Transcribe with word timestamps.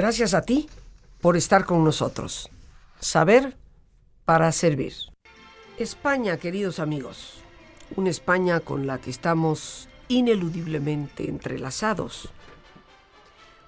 Gracias 0.00 0.32
a 0.32 0.40
ti 0.40 0.66
por 1.20 1.36
estar 1.36 1.66
con 1.66 1.84
nosotros. 1.84 2.48
Saber 3.00 3.58
para 4.24 4.50
servir. 4.50 4.94
España, 5.76 6.38
queridos 6.38 6.78
amigos. 6.78 7.42
Una 7.96 8.08
España 8.08 8.60
con 8.60 8.86
la 8.86 8.98
que 8.98 9.10
estamos 9.10 9.90
ineludiblemente 10.08 11.28
entrelazados. 11.28 12.30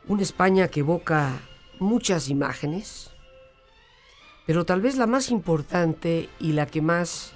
Una 0.09 0.23
España 0.23 0.69
que 0.69 0.81
evoca 0.81 1.39
muchas 1.79 2.31
imágenes, 2.31 3.11
pero 4.47 4.65
tal 4.65 4.81
vez 4.81 4.97
la 4.97 5.07
más 5.07 5.29
importante 5.29 6.31
y 6.41 6.53
la 6.53 6.65
que 6.65 6.81
más 6.81 7.35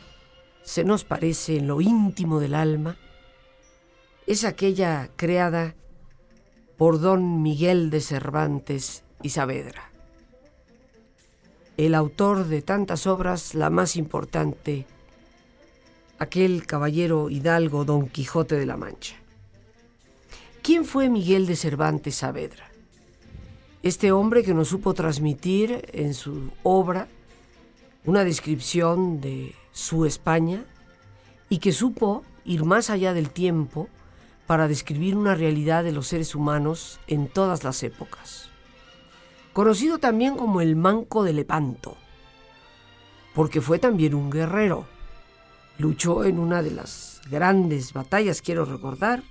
se 0.63 0.85
nos 0.85 1.05
parece 1.05 1.59
en 1.59 1.67
lo 1.67 1.83
íntimo 1.83 2.41
del 2.41 2.55
alma 2.55 2.97
es 4.27 4.43
aquella 4.45 5.11
creada 5.17 5.75
por 6.77 7.01
don 7.01 7.43
Miguel 7.43 7.91
de 7.91 8.01
Cervantes 8.01 9.03
y 9.23 9.31
Saavedra. 9.31 9.91
El 11.77 11.95
autor 11.95 12.47
de 12.47 12.63
tantas 12.63 13.07
obras, 13.07 13.55
la 13.55 13.71
más 13.71 13.97
importante, 13.97 14.87
aquel 16.19 16.67
caballero 16.67 17.31
hidalgo 17.31 17.85
Don 17.85 18.09
Quijote 18.09 18.57
de 18.57 18.67
la 18.67 18.77
Mancha. 18.77 19.17
¿Quién 20.63 20.85
fue 20.85 21.09
Miguel 21.09 21.47
de 21.47 21.57
Cervantes 21.57 22.17
Saavedra? 22.17 22.71
Este 23.83 24.13
hombre 24.13 24.43
que 24.43 24.55
nos 24.55 24.69
supo 24.69 24.95
transmitir 24.95 25.89
en 25.93 26.13
su 26.13 26.51
obra 26.63 27.09
una 28.05 28.25
descripción 28.25 29.21
de 29.21 29.55
su 29.73 30.07
España 30.07 30.65
y 31.49 31.59
que 31.59 31.73
supo 31.73 32.25
ir 32.45 32.65
más 32.65 32.91
allá 32.91 33.13
del 33.13 33.31
tiempo 33.31 33.89
para 34.47 34.69
describir 34.69 35.17
una 35.17 35.35
realidad 35.35 35.85
de 35.85 35.93
los 35.93 36.07
seres 36.07 36.35
humanos 36.35 37.01
en 37.07 37.29
todas 37.29 37.65
las 37.65 37.83
épocas. 37.83 38.49
Conocido 39.53 39.99
también 39.99 40.37
como 40.37 40.61
el 40.61 40.77
Manco 40.77 41.25
de 41.25 41.33
Lepanto, 41.33 41.97
porque 43.35 43.61
fue 43.61 43.79
también 43.79 44.15
un 44.15 44.31
guerrero. 44.31 44.87
Luchó 45.79 46.25
en 46.25 46.39
una 46.39 46.63
de 46.63 46.71
las 46.71 47.21
grandes 47.31 47.93
batallas, 47.93 48.41
quiero 48.41 48.65
recordar, 48.65 49.23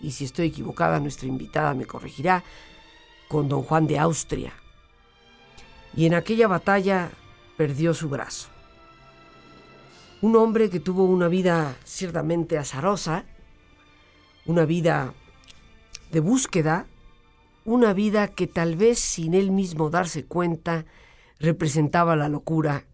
y 0.00 0.12
si 0.12 0.24
estoy 0.24 0.48
equivocada 0.48 1.00
nuestra 1.00 1.28
invitada 1.28 1.74
me 1.74 1.86
corregirá, 1.86 2.44
con 3.28 3.48
don 3.48 3.62
Juan 3.62 3.86
de 3.86 3.98
Austria. 3.98 4.52
Y 5.96 6.06
en 6.06 6.14
aquella 6.14 6.48
batalla 6.48 7.10
perdió 7.56 7.94
su 7.94 8.08
brazo. 8.08 8.48
Un 10.22 10.36
hombre 10.36 10.70
que 10.70 10.80
tuvo 10.80 11.04
una 11.04 11.28
vida 11.28 11.76
ciertamente 11.84 12.56
azarosa, 12.58 13.24
una 14.46 14.66
vida 14.66 15.14
de 16.12 16.20
búsqueda, 16.20 16.86
una 17.64 17.92
vida 17.94 18.28
que 18.28 18.46
tal 18.46 18.76
vez 18.76 18.98
sin 18.98 19.34
él 19.34 19.50
mismo 19.50 19.90
darse 19.90 20.24
cuenta 20.26 20.84
representaba 21.38 22.14
la 22.14 22.28
locura, 22.28 22.86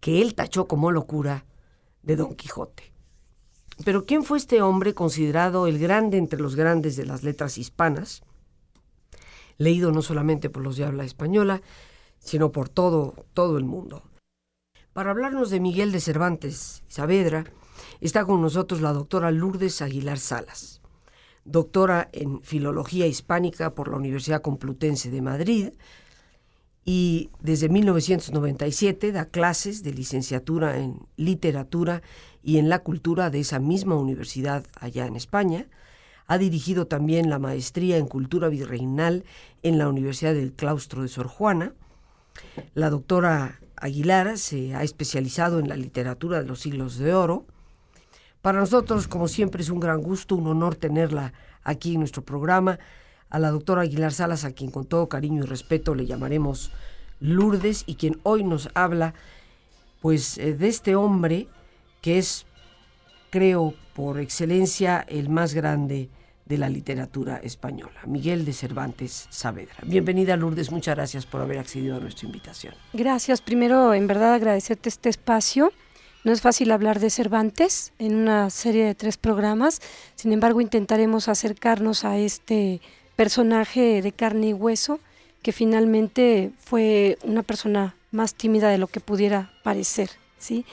que 0.00 0.20
él 0.20 0.34
tachó 0.34 0.66
como 0.66 0.90
locura, 0.90 1.46
de 2.02 2.16
Don 2.16 2.34
Quijote. 2.34 2.92
Pero 3.84 4.04
¿quién 4.06 4.24
fue 4.24 4.38
este 4.38 4.60
hombre 4.60 4.92
considerado 4.92 5.68
el 5.68 5.78
grande 5.78 6.18
entre 6.18 6.40
los 6.40 6.56
grandes 6.56 6.96
de 6.96 7.06
las 7.06 7.22
letras 7.22 7.58
hispanas? 7.58 8.22
Leído 9.56 9.92
no 9.92 10.02
solamente 10.02 10.50
por 10.50 10.64
los 10.64 10.76
de 10.76 10.84
habla 10.84 11.04
española, 11.04 11.62
sino 12.18 12.50
por 12.50 12.68
todo, 12.68 13.14
todo 13.34 13.56
el 13.56 13.64
mundo. 13.64 14.02
Para 14.92 15.12
hablarnos 15.12 15.48
de 15.50 15.60
Miguel 15.60 15.92
de 15.92 16.00
Cervantes 16.00 16.82
Saavedra, 16.88 17.44
Está 18.00 18.24
con 18.24 18.40
nosotros 18.42 18.80
la 18.80 18.92
doctora 18.92 19.30
Lourdes 19.30 19.80
Aguilar 19.82 20.18
Salas, 20.18 20.81
doctora 21.44 22.08
en 22.12 22.42
Filología 22.42 23.06
Hispánica 23.06 23.74
por 23.74 23.88
la 23.88 23.96
Universidad 23.96 24.42
Complutense 24.42 25.10
de 25.10 25.22
Madrid 25.22 25.68
y 26.84 27.30
desde 27.40 27.68
1997 27.68 29.12
da 29.12 29.26
clases 29.26 29.82
de 29.82 29.92
licenciatura 29.92 30.78
en 30.78 31.06
literatura 31.16 32.02
y 32.42 32.58
en 32.58 32.68
la 32.68 32.80
cultura 32.80 33.30
de 33.30 33.40
esa 33.40 33.60
misma 33.60 33.94
universidad 33.94 34.66
allá 34.80 35.06
en 35.06 35.14
España. 35.14 35.68
Ha 36.26 36.38
dirigido 36.38 36.86
también 36.86 37.30
la 37.30 37.38
maestría 37.38 37.98
en 37.98 38.06
cultura 38.06 38.48
virreinal 38.48 39.24
en 39.62 39.78
la 39.78 39.88
Universidad 39.88 40.34
del 40.34 40.52
Claustro 40.52 41.02
de 41.02 41.08
Sor 41.08 41.28
Juana. 41.28 41.74
La 42.74 42.90
doctora 42.90 43.60
Aguilar 43.76 44.38
se 44.38 44.74
ha 44.74 44.82
especializado 44.82 45.58
en 45.58 45.68
la 45.68 45.76
literatura 45.76 46.40
de 46.40 46.46
los 46.46 46.60
siglos 46.60 46.98
de 46.98 47.14
oro 47.14 47.46
para 48.42 48.58
nosotros, 48.58 49.06
como 49.06 49.28
siempre, 49.28 49.62
es 49.62 49.70
un 49.70 49.80
gran 49.80 50.02
gusto, 50.02 50.34
un 50.34 50.48
honor 50.48 50.74
tenerla 50.74 51.32
aquí 51.62 51.94
en 51.94 52.00
nuestro 52.00 52.22
programa. 52.22 52.78
A 53.30 53.38
la 53.38 53.50
doctora 53.50 53.82
Aguilar 53.82 54.12
Salas, 54.12 54.44
a 54.44 54.52
quien 54.52 54.70
con 54.70 54.84
todo 54.84 55.08
cariño 55.08 55.44
y 55.44 55.46
respeto 55.46 55.94
le 55.94 56.06
llamaremos 56.06 56.72
Lourdes, 57.20 57.84
y 57.86 57.94
quien 57.94 58.18
hoy 58.24 58.44
nos 58.44 58.68
habla, 58.74 59.14
pues, 60.00 60.36
eh, 60.38 60.54
de 60.54 60.68
este 60.68 60.96
hombre 60.96 61.46
que 62.02 62.18
es, 62.18 62.44
creo, 63.30 63.74
por 63.94 64.18
excelencia, 64.18 65.06
el 65.08 65.28
más 65.28 65.54
grande 65.54 66.10
de 66.44 66.58
la 66.58 66.68
literatura 66.68 67.36
española, 67.36 68.00
Miguel 68.06 68.44
de 68.44 68.52
Cervantes 68.52 69.28
Saavedra. 69.30 69.76
Bienvenida 69.86 70.36
Lourdes, 70.36 70.72
muchas 70.72 70.96
gracias 70.96 71.24
por 71.24 71.40
haber 71.40 71.58
accedido 71.58 71.96
a 71.96 72.00
nuestra 72.00 72.26
invitación. 72.26 72.74
Gracias, 72.92 73.40
primero 73.40 73.94
en 73.94 74.08
verdad 74.08 74.34
agradecerte 74.34 74.88
este 74.88 75.08
espacio 75.08 75.72
no 76.24 76.32
es 76.32 76.40
fácil 76.40 76.70
hablar 76.70 77.00
de 77.00 77.10
Cervantes 77.10 77.92
en 77.98 78.14
una 78.14 78.50
serie 78.50 78.84
de 78.84 78.94
tres 78.94 79.16
programas, 79.16 79.80
sin 80.14 80.32
embargo 80.32 80.60
intentaremos 80.60 81.28
acercarnos 81.28 82.04
a 82.04 82.18
este 82.18 82.80
personaje 83.16 84.02
de 84.02 84.12
carne 84.12 84.48
y 84.48 84.52
hueso 84.52 85.00
que 85.42 85.52
finalmente 85.52 86.52
fue 86.58 87.18
una 87.24 87.42
persona 87.42 87.96
más 88.12 88.34
tímida 88.34 88.68
de 88.68 88.78
lo 88.78 88.86
que 88.86 89.00
pudiera 89.00 89.52
parecer. 89.64 90.10
¿sí? 90.38 90.64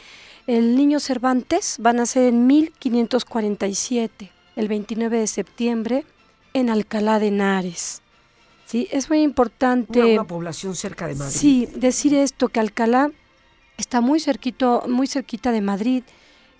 El 0.45 0.75
niño 0.75 0.99
Cervantes 0.99 1.79
va 1.83 1.89
a 1.89 1.93
nacer 1.93 2.27
en 2.27 2.45
1547, 2.45 4.31
el 4.55 4.67
29 4.67 5.19
de 5.19 5.27
septiembre, 5.27 6.05
en 6.53 6.69
Alcalá 6.69 7.17
de 7.17 7.27
Henares. 7.27 8.01
¿sí? 8.65 8.87
Es 8.91 9.09
muy 9.09 9.23
importante... 9.23 9.99
Una, 9.99 10.13
una 10.21 10.27
población 10.27 10.75
cerca 10.75 11.07
de 11.07 11.15
Madrid. 11.15 11.35
Sí, 11.35 11.67
decir 11.75 12.13
esto, 12.13 12.49
que 12.49 12.59
Alcalá 12.59 13.11
está 13.79 14.01
muy, 14.01 14.19
cerquito, 14.19 14.83
muy 14.87 15.07
cerquita 15.07 15.51
de 15.51 15.61
Madrid. 15.61 16.03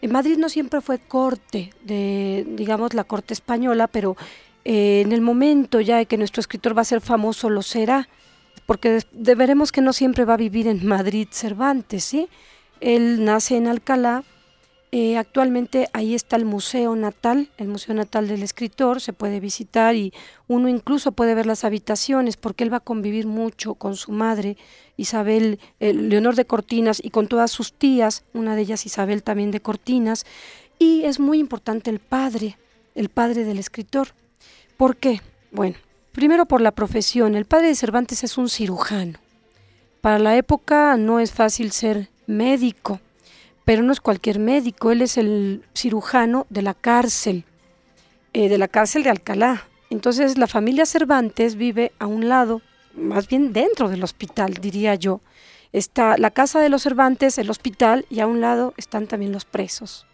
En 0.02 0.12
Madrid 0.12 0.38
no 0.38 0.50
siempre 0.50 0.82
fue 0.82 1.00
corte 1.00 1.74
de, 1.84 2.46
digamos, 2.48 2.94
la 2.94 3.04
corte 3.04 3.34
española, 3.34 3.88
pero 3.88 4.16
eh, 4.66 5.02
en 5.02 5.12
el 5.12 5.22
momento 5.22 5.82
ya 5.82 5.98
de 5.98 6.06
que 6.06 6.18
nuestro 6.18 6.40
escritor 6.40 6.78
va 6.78 6.82
a 6.82 6.86
ser 6.86 7.02
famoso 7.02 7.50
lo 7.50 7.62
será, 7.62 8.08
porque 8.66 9.02
veremos 9.14 9.72
que 9.72 9.82
no 9.82 9.94
siempre 9.94 10.26
va 10.26 10.36
a 10.36 10.38
vivir 10.38 10.68
en 10.68 10.86
Madrid 10.86 11.28
Cervantes, 11.32 12.04
¿sí? 12.04 12.30
Él 12.80 13.26
nace 13.26 13.58
en 13.58 13.68
Alcalá, 13.68 14.24
eh, 14.92 15.18
actualmente 15.18 15.88
ahí 15.94 16.16
está 16.16 16.36
el 16.36 16.46
Museo 16.46 16.96
Natal, 16.96 17.50
el 17.58 17.68
Museo 17.68 17.94
Natal 17.94 18.28
del 18.28 18.42
Escritor, 18.42 19.02
se 19.02 19.14
puede 19.14 19.40
visitar 19.40 19.96
y 19.96 20.14
uno 20.48 20.68
incluso 20.68 21.12
puede 21.12 21.36
ver 21.36 21.46
las 21.46 21.64
habitaciones 21.64 22.38
porque 22.38 22.64
él 22.64 22.74
va 22.74 22.78
a 22.78 22.80
convivir 22.82 23.28
mucho 23.28 23.76
con 23.76 23.96
su 23.96 24.12
madre, 24.12 24.58
Isabel 24.98 25.60
eh, 25.80 25.94
Leonor 25.94 26.36
de 26.36 26.46
Cortinas, 26.46 27.00
y 27.04 27.12
con 27.12 27.28
todas 27.28 27.52
sus 27.52 27.72
tías, 27.72 28.24
una 28.34 28.56
de 28.56 28.64
ellas 28.64 28.88
Isabel 28.88 29.22
también 29.22 29.52
de 29.52 29.60
Cortinas, 29.60 30.26
y 30.80 31.04
es 31.04 31.20
muy 31.20 31.38
importante 31.38 31.92
el 31.92 32.00
padre, 32.00 32.58
el 32.96 33.10
padre 33.10 33.44
del 33.44 33.60
escritor. 33.60 34.08
¿Por 34.76 34.98
qué? 34.98 35.22
Bueno, 35.52 35.76
primero 36.14 36.48
por 36.48 36.62
la 36.62 36.72
profesión, 36.72 37.36
el 37.36 37.46
padre 37.46 37.68
de 37.68 37.76
Cervantes 37.76 38.24
es 38.24 38.40
un 38.40 38.50
cirujano. 38.50 39.20
Para 40.02 40.18
la 40.18 40.36
época 40.36 40.98
no 40.98 41.20
es 41.20 41.32
fácil 41.32 41.72
ser 41.72 42.10
médico 42.26 43.00
pero 43.70 43.84
no 43.84 43.94
es 43.94 44.02
cualquier 44.02 44.40
médico, 44.40 44.90
él 44.90 45.04
es 45.04 45.16
el 45.16 45.64
cirujano 45.76 46.48
de 46.50 46.64
la 46.64 46.74
cárcel, 46.74 47.44
eh, 48.34 48.50
de 48.50 48.58
la 48.58 48.68
cárcel 48.68 49.04
de 49.04 49.12
Alcalá. 49.12 49.68
Entonces 49.92 50.40
la 50.40 50.48
familia 50.48 50.88
Cervantes 50.88 51.54
vive 51.54 51.92
a 52.00 52.08
un 52.08 52.28
lado, 52.28 52.64
más 52.96 53.28
bien 53.28 53.54
dentro 53.54 53.88
del 53.88 54.04
hospital, 54.04 54.56
diría 54.56 54.96
yo. 54.96 55.22
Está 55.72 56.18
la 56.18 56.32
casa 56.32 56.60
de 56.62 56.70
los 56.70 56.82
Cervantes, 56.82 57.38
el 57.38 57.52
hospital, 57.52 58.08
y 58.10 58.22
a 58.22 58.26
un 58.26 58.42
lado 58.42 58.74
están 58.76 59.06
también 59.06 59.32
los 59.32 59.46
presos. 59.46 60.08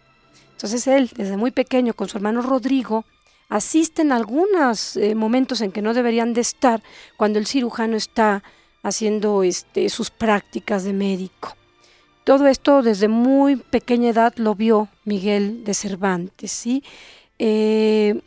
Entonces 0.52 0.86
él, 0.86 1.08
desde 1.16 1.38
muy 1.38 1.50
pequeño, 1.50 1.94
con 1.94 2.10
su 2.10 2.18
hermano 2.18 2.42
Rodrigo, 2.42 3.06
asisten 3.48 4.12
a 4.12 4.16
algunos 4.16 4.98
eh, 4.98 5.14
momentos 5.14 5.62
en 5.62 5.72
que 5.72 5.80
no 5.80 5.94
deberían 5.94 6.34
de 6.34 6.42
estar 6.42 6.82
cuando 7.16 7.38
el 7.38 7.46
cirujano 7.46 7.96
está 7.96 8.42
haciendo 8.82 9.42
este, 9.44 9.88
sus 9.88 10.10
prácticas 10.10 10.84
de 10.84 10.92
médico. 10.92 11.56
Todo 12.26 12.48
esto 12.48 12.82
desde 12.82 13.06
muy 13.06 13.54
pequeña 13.54 14.10
edad 14.10 14.34
lo 14.34 14.56
vio 14.56 14.88
Miguel 15.04 15.62
de 15.62 15.74
Cervantes, 15.74 16.50
¿sí? 16.50 16.82
Eh, 17.38 18.20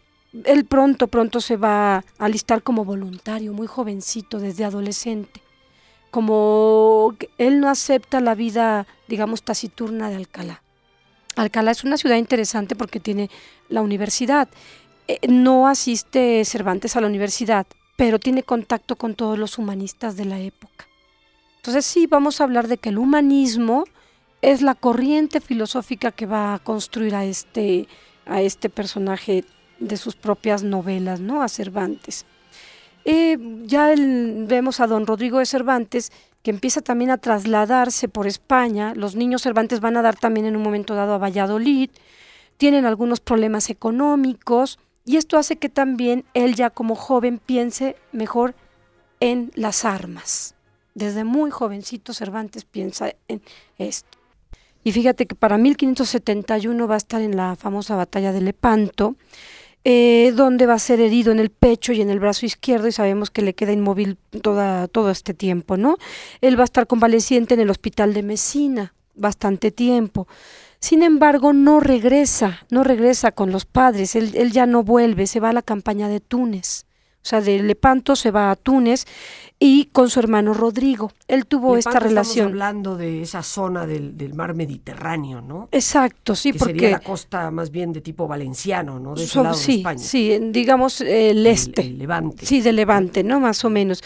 él 0.45 0.63
pronto, 0.63 1.07
pronto 1.07 1.41
se 1.41 1.57
va 1.57 1.97
a 1.97 2.03
alistar 2.17 2.63
como 2.63 2.85
voluntario, 2.85 3.51
muy 3.51 3.67
jovencito, 3.67 4.39
desde 4.39 4.63
adolescente. 4.63 5.41
Como 6.11 7.13
él 7.37 7.59
no 7.59 7.67
acepta 7.67 8.21
la 8.21 8.35
vida, 8.35 8.87
digamos, 9.09 9.43
taciturna 9.43 10.09
de 10.09 10.15
Alcalá. 10.15 10.63
Alcalá 11.35 11.71
es 11.71 11.83
una 11.83 11.97
ciudad 11.97 12.15
interesante 12.15 12.77
porque 12.77 13.01
tiene 13.01 13.29
la 13.67 13.81
universidad. 13.81 14.47
Eh, 15.09 15.19
no 15.27 15.67
asiste 15.67 16.45
Cervantes 16.45 16.95
a 16.95 17.01
la 17.01 17.07
universidad, 17.07 17.67
pero 17.97 18.17
tiene 18.17 18.43
contacto 18.43 18.95
con 18.95 19.15
todos 19.15 19.37
los 19.37 19.57
humanistas 19.57 20.15
de 20.15 20.23
la 20.23 20.39
época. 20.39 20.88
Entonces 21.59 21.85
sí, 21.85 22.07
vamos 22.07 22.39
a 22.39 22.45
hablar 22.45 22.69
de 22.69 22.77
que 22.77 22.89
el 22.89 22.97
humanismo 22.97 23.83
es 24.41 24.61
la 24.61 24.75
corriente 24.75 25.41
filosófica 25.41 26.11
que 26.11 26.25
va 26.25 26.53
a 26.53 26.59
construir 26.59 27.15
a 27.15 27.25
este, 27.25 27.87
a 28.25 28.41
este 28.41 28.69
personaje 28.69 29.43
de 29.79 29.97
sus 29.97 30.15
propias 30.15 30.63
novelas, 30.63 31.19
¿no? 31.19 31.41
A 31.41 31.49
Cervantes. 31.49 32.25
Eh, 33.03 33.37
ya 33.65 33.93
vemos 33.95 34.79
a 34.79 34.87
don 34.87 35.05
Rodrigo 35.05 35.39
de 35.39 35.45
Cervantes 35.45 36.11
que 36.43 36.51
empieza 36.51 36.79
también 36.79 37.11
a 37.11 37.17
trasladarse 37.17 38.07
por 38.07 38.25
España. 38.25 38.93
Los 38.95 39.15
niños 39.15 39.41
Cervantes 39.41 39.81
van 39.81 39.97
a 39.97 40.01
dar 40.01 40.15
también 40.15 40.45
en 40.45 40.55
un 40.55 40.63
momento 40.63 40.95
dado 40.95 41.13
a 41.13 41.17
Valladolid. 41.17 41.89
Tienen 42.57 42.85
algunos 42.85 43.19
problemas 43.19 43.69
económicos 43.69 44.79
y 45.05 45.17
esto 45.17 45.37
hace 45.37 45.57
que 45.57 45.69
también 45.69 46.23
él 46.33 46.55
ya 46.55 46.69
como 46.69 46.95
joven 46.95 47.39
piense 47.39 47.97
mejor 48.13 48.55
en 49.19 49.51
las 49.55 49.83
armas. 49.83 50.55
Desde 50.95 51.23
muy 51.23 51.51
jovencito 51.51 52.13
Cervantes 52.13 52.65
piensa 52.65 53.13
en 53.27 53.41
esto. 53.77 54.17
Y 54.83 54.91
fíjate 54.91 55.25
que 55.25 55.35
para 55.35 55.57
1571 55.57 56.87
va 56.87 56.95
a 56.95 56.97
estar 56.97 57.21
en 57.21 57.35
la 57.35 57.55
famosa 57.55 57.95
batalla 57.95 58.31
de 58.31 58.41
Lepanto, 58.41 59.15
eh, 59.83 60.33
donde 60.35 60.65
va 60.65 60.73
a 60.73 60.79
ser 60.79 60.99
herido 60.99 61.31
en 61.31 61.39
el 61.39 61.49
pecho 61.49 61.93
y 61.93 62.01
en 62.01 62.09
el 62.09 62.19
brazo 62.19 62.45
izquierdo 62.45 62.87
y 62.87 62.91
sabemos 62.91 63.29
que 63.29 63.41
le 63.41 63.53
queda 63.53 63.71
inmóvil 63.71 64.17
toda, 64.41 64.87
todo 64.87 65.09
este 65.09 65.33
tiempo, 65.33 65.77
¿no? 65.77 65.97
Él 66.41 66.57
va 66.57 66.63
a 66.63 66.65
estar 66.65 66.87
convaleciente 66.87 67.53
en 67.53 67.61
el 67.61 67.69
hospital 67.69 68.13
de 68.13 68.23
Mesina 68.23 68.93
bastante 69.15 69.71
tiempo. 69.71 70.27
Sin 70.79 71.03
embargo, 71.03 71.53
no 71.53 71.79
regresa, 71.81 72.65
no 72.69 72.83
regresa 72.83 73.31
con 73.31 73.51
los 73.51 73.65
padres, 73.65 74.15
él, 74.15 74.31
él 74.35 74.51
ya 74.51 74.65
no 74.65 74.83
vuelve, 74.83 75.27
se 75.27 75.39
va 75.41 75.49
a 75.49 75.53
la 75.53 75.61
campaña 75.61 76.07
de 76.07 76.21
Túnez. 76.21 76.85
O 77.21 77.27
sea, 77.29 77.41
de 77.41 77.61
Lepanto 77.61 78.15
se 78.15 78.31
va 78.31 78.49
a 78.49 78.55
Túnez 78.55 79.05
y 79.59 79.85
con 79.87 80.09
su 80.09 80.19
hermano 80.19 80.53
Rodrigo. 80.53 81.11
Él 81.27 81.45
tuvo 81.45 81.75
esta 81.75 81.99
relación. 81.99 82.47
Estamos 82.47 82.51
hablando 82.51 82.95
de 82.95 83.21
esa 83.21 83.43
zona 83.43 83.85
del, 83.85 84.33
mar 84.33 84.55
Mediterráneo, 84.55 85.41
¿no? 85.41 85.67
Exacto, 85.71 86.33
sí, 86.33 86.53
que 86.53 86.59
porque 86.59 86.73
sería 86.73 86.91
la 86.91 86.99
costa 86.99 87.51
más 87.51 87.69
bien 87.69 87.91
de 87.91 87.99
tipo 87.99 88.25
valenciano, 88.25 88.99
¿no? 88.99 89.15
De 89.15 89.25
ese 89.25 89.43
lado 89.43 89.53
sí, 89.53 89.73
de 89.73 89.77
España. 89.79 89.99
sí, 89.99 90.39
digamos 90.51 91.01
el 91.01 91.45
este. 91.45 91.81
El, 91.81 91.99
Levante. 91.99 92.45
Sí, 92.45 92.61
de 92.61 92.71
Levante, 92.71 93.23
¿no? 93.23 93.41
Más 93.41 93.65
o 93.65 93.69
menos. 93.69 94.01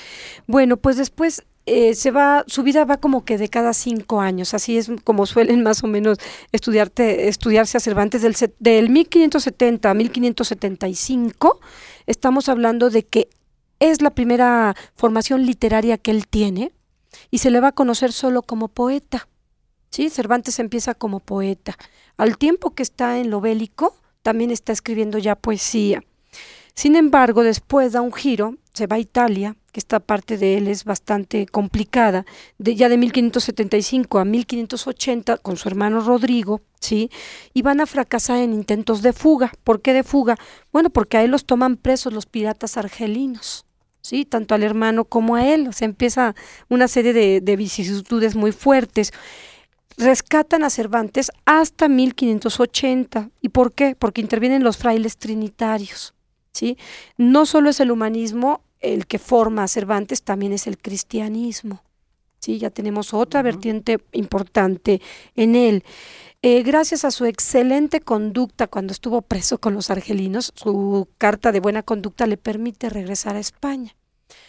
Bueno, 0.48 0.78
pues 0.78 0.98
después 0.98 1.44
eh, 1.66 1.96
se 1.96 2.12
va, 2.12 2.44
su 2.48 2.64
vida 2.64 2.84
va 2.86 2.98
como 2.98 3.24
que 3.24 3.38
de 3.38 3.48
cada 3.48 3.74
cinco 3.74 4.20
años, 4.20 4.54
así 4.54 4.78
es 4.78 4.92
como 5.04 5.26
suelen 5.26 5.64
más 5.64 5.84
o 5.84 5.88
menos 5.88 6.18
estudiarte, 6.52 7.30
estudiarse 7.30 7.78
a 7.78 7.80
Cervantes 7.80 8.22
del, 8.22 8.36
del 8.60 8.90
1570 8.90 9.90
a 9.90 9.94
1575 9.94 11.60
estamos 12.06 12.50
hablando 12.50 12.90
de 12.90 13.04
que 13.04 13.30
es 13.80 14.02
la 14.02 14.12
primera 14.12 14.76
formación 14.96 15.46
literaria 15.46 15.98
que 15.98 16.12
él 16.12 16.28
tiene 16.28 16.72
y 17.32 17.40
se 17.40 17.52
le 17.52 17.60
va 17.60 17.70
a 17.70 17.74
conocer 17.74 18.12
solo 18.12 18.42
como 18.42 18.68
poeta. 18.68 19.28
¿sí? 19.90 20.10
Cervantes 20.10 20.60
empieza 20.60 20.94
como 20.94 21.20
poeta. 21.20 21.78
Al 22.18 22.38
tiempo 22.38 22.72
que 22.72 22.84
está 22.84 23.20
en 23.20 23.30
lo 23.30 23.42
bélico, 23.42 23.96
también 24.22 24.52
está 24.52 24.72
escribiendo 24.72 25.18
ya 25.18 25.36
poesía. 25.36 26.04
Sin 26.76 26.96
embargo, 26.96 27.44
después 27.44 27.92
da 27.92 28.02
un 28.02 28.14
giro, 28.14 28.56
se 28.74 28.88
va 28.88 28.96
a 28.96 29.00
Italia, 29.00 29.56
que 29.74 29.80
esta 29.80 30.00
parte 30.00 30.38
de 30.38 30.56
él 30.56 30.68
es 30.68 30.86
bastante 30.86 31.48
complicada, 31.48 32.26
de, 32.60 32.76
ya 32.76 32.90
de 32.90 32.98
1575 32.98 34.20
a 34.20 34.24
1580 34.24 35.38
con 35.38 35.58
su 35.58 35.68
hermano 35.68 36.00
Rodrigo, 36.00 36.62
¿sí? 36.80 37.10
Y 37.56 37.64
van 37.64 37.82
a 37.82 37.88
fracasar 37.88 38.38
en 38.38 38.54
intentos 38.54 39.02
de 39.02 39.14
fuga. 39.14 39.52
¿Por 39.64 39.82
qué 39.82 39.94
de 39.94 40.04
fuga? 40.04 40.38
Bueno, 40.72 40.92
porque 40.92 41.18
a 41.18 41.24
él 41.24 41.32
los 41.32 41.46
toman 41.46 41.76
presos 41.76 42.14
los 42.14 42.28
piratas 42.28 42.78
argelinos. 42.78 43.66
¿sí? 44.04 44.26
tanto 44.26 44.54
al 44.54 44.64
hermano 44.64 45.06
como 45.06 45.36
a 45.36 45.48
él. 45.48 45.74
Se 45.74 45.86
empieza 45.86 46.36
una 46.70 46.88
serie 46.88 47.14
de, 47.14 47.42
de 47.42 47.56
vicisitudes 47.56 48.36
muy 48.36 48.52
fuertes. 48.52 49.12
Rescatan 49.98 50.64
a 50.64 50.70
Cervantes 50.70 51.32
hasta 51.46 51.88
1580. 51.88 53.30
¿Y 53.42 53.50
por 53.50 53.72
qué? 53.72 53.96
Porque 53.98 54.22
intervienen 54.22 54.64
los 54.64 54.78
frailes 54.78 55.18
trinitarios. 55.18 56.14
¿sí? 56.52 56.78
No 57.18 57.46
solo 57.46 57.70
es 57.70 57.80
el 57.80 57.92
humanismo 57.92 58.62
el 58.84 59.08
que 59.08 59.18
forma 59.18 59.64
a 59.64 59.68
Cervantes, 59.68 60.22
también 60.22 60.54
es 60.54 60.68
el 60.68 60.78
cristianismo. 60.78 61.82
¿sí? 62.40 62.60
Ya 62.60 62.70
tenemos 62.70 63.14
otra 63.14 63.42
vertiente 63.42 64.00
importante 64.12 65.02
en 65.36 65.56
él. 65.56 65.84
Eh, 66.42 66.62
gracias 66.62 67.06
a 67.06 67.12
su 67.12 67.26
excelente 67.26 68.02
conducta 68.02 68.68
cuando 68.68 68.92
estuvo 68.92 69.22
preso 69.22 69.60
con 69.60 69.74
los 69.74 69.90
argelinos, 69.90 70.52
su 70.56 71.08
carta 71.18 71.54
de 71.54 71.62
buena 71.62 71.84
conducta 71.84 72.28
le 72.28 72.36
permite 72.36 72.90
regresar 72.90 73.38
a 73.38 73.40
España. 73.40 73.96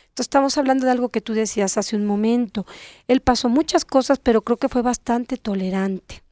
Entonces 0.08 0.26
estamos 0.26 0.58
hablando 0.58 0.86
de 0.86 0.92
algo 0.92 1.08
que 1.08 1.20
tú 1.20 1.34
decías 1.34 1.78
hace 1.78 1.94
un 1.94 2.04
momento. 2.04 2.66
Él 3.06 3.20
pasó 3.20 3.48
muchas 3.48 3.84
cosas, 3.84 4.18
pero 4.18 4.42
creo 4.42 4.56
que 4.56 4.68
fue 4.68 4.82
bastante 4.82 5.36
tolerante. 5.36 6.23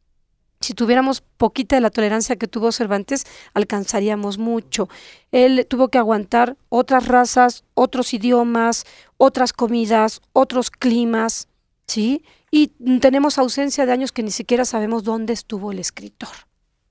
Si 0.63 0.75
tuviéramos 0.75 1.21
poquita 1.21 1.77
de 1.77 1.83
la 1.83 1.91
tolerancia 1.91 2.37
que 2.37 2.47
tuvo 2.47 2.71
Cervantes, 2.71 3.27
alcanzaríamos 3.53 4.39
mucho. 4.39 4.89
Él 5.33 5.67
tuvo 5.69 5.89
que 5.89 5.99
aguantar 5.99 6.57
otras 6.69 7.09
razas, 7.09 7.65
otros 7.75 8.15
idiomas, 8.15 8.85
otras 9.17 9.53
comidas, 9.53 10.23
otros 10.33 10.71
climas, 10.71 11.49
¿sí? 11.87 12.25
Y 12.53 12.69
tenemos 13.01 13.39
ausencia 13.39 13.87
de 13.87 13.93
años 13.93 14.13
que 14.13 14.23
ni 14.23 14.31
siquiera 14.31 14.65
sabemos 14.65 15.03
dónde 15.03 15.33
estuvo 15.33 15.73
el 15.73 15.81
escritor, 15.81 16.29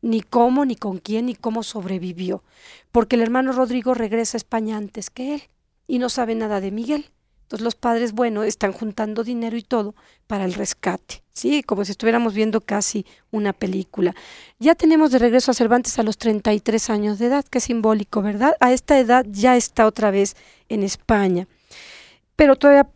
ni 0.02 0.22
cómo, 0.22 0.66
ni 0.66 0.76
con 0.76 0.98
quién, 0.98 1.28
ni 1.28 1.36
cómo 1.36 1.64
sobrevivió, 1.64 2.44
porque 2.92 3.16
el 3.16 3.22
hermano 3.22 3.54
Rodrigo 3.54 3.94
regresa 3.94 4.36
a 4.36 4.40
España 4.40 4.76
antes 4.76 5.10
que 5.10 5.36
él 5.36 5.44
y 5.88 6.00
no 6.00 6.10
sabe 6.10 6.36
nada 6.36 6.60
de 6.60 6.72
Miguel. 6.72 7.12
Entonces 7.52 7.66
los 7.66 7.76
padres, 7.76 8.14
bueno, 8.14 8.44
están 8.44 8.72
juntando 8.72 9.26
dinero 9.26 9.58
y 9.58 9.62
todo 9.62 9.94
para 10.26 10.46
el 10.46 10.54
rescate, 10.54 11.22
¿sí? 11.34 11.64
Como 11.64 11.84
si 11.84 11.92
estuviéramos 11.92 12.34
viendo 12.34 12.62
casi 12.62 13.06
una 13.30 13.52
película. 13.52 14.16
Ya 14.58 14.74
tenemos 14.74 15.12
de 15.12 15.20
regreso 15.20 15.52
a 15.52 15.54
Cervantes 15.54 16.00
a 16.00 16.04
los 16.04 16.18
33 16.18 16.90
años 16.90 17.20
de 17.20 17.26
edad, 17.26 17.44
que 17.44 17.60
simbólico, 17.60 18.22
¿verdad? 18.22 18.56
A 18.62 18.72
esta 18.72 18.98
edad 18.98 19.26
ya 19.30 19.58
está 19.58 19.86
otra 19.86 20.12
vez 20.12 20.38
en 20.70 20.84
España. 20.84 21.46
Pero 22.38 22.56
todavía 22.56 22.88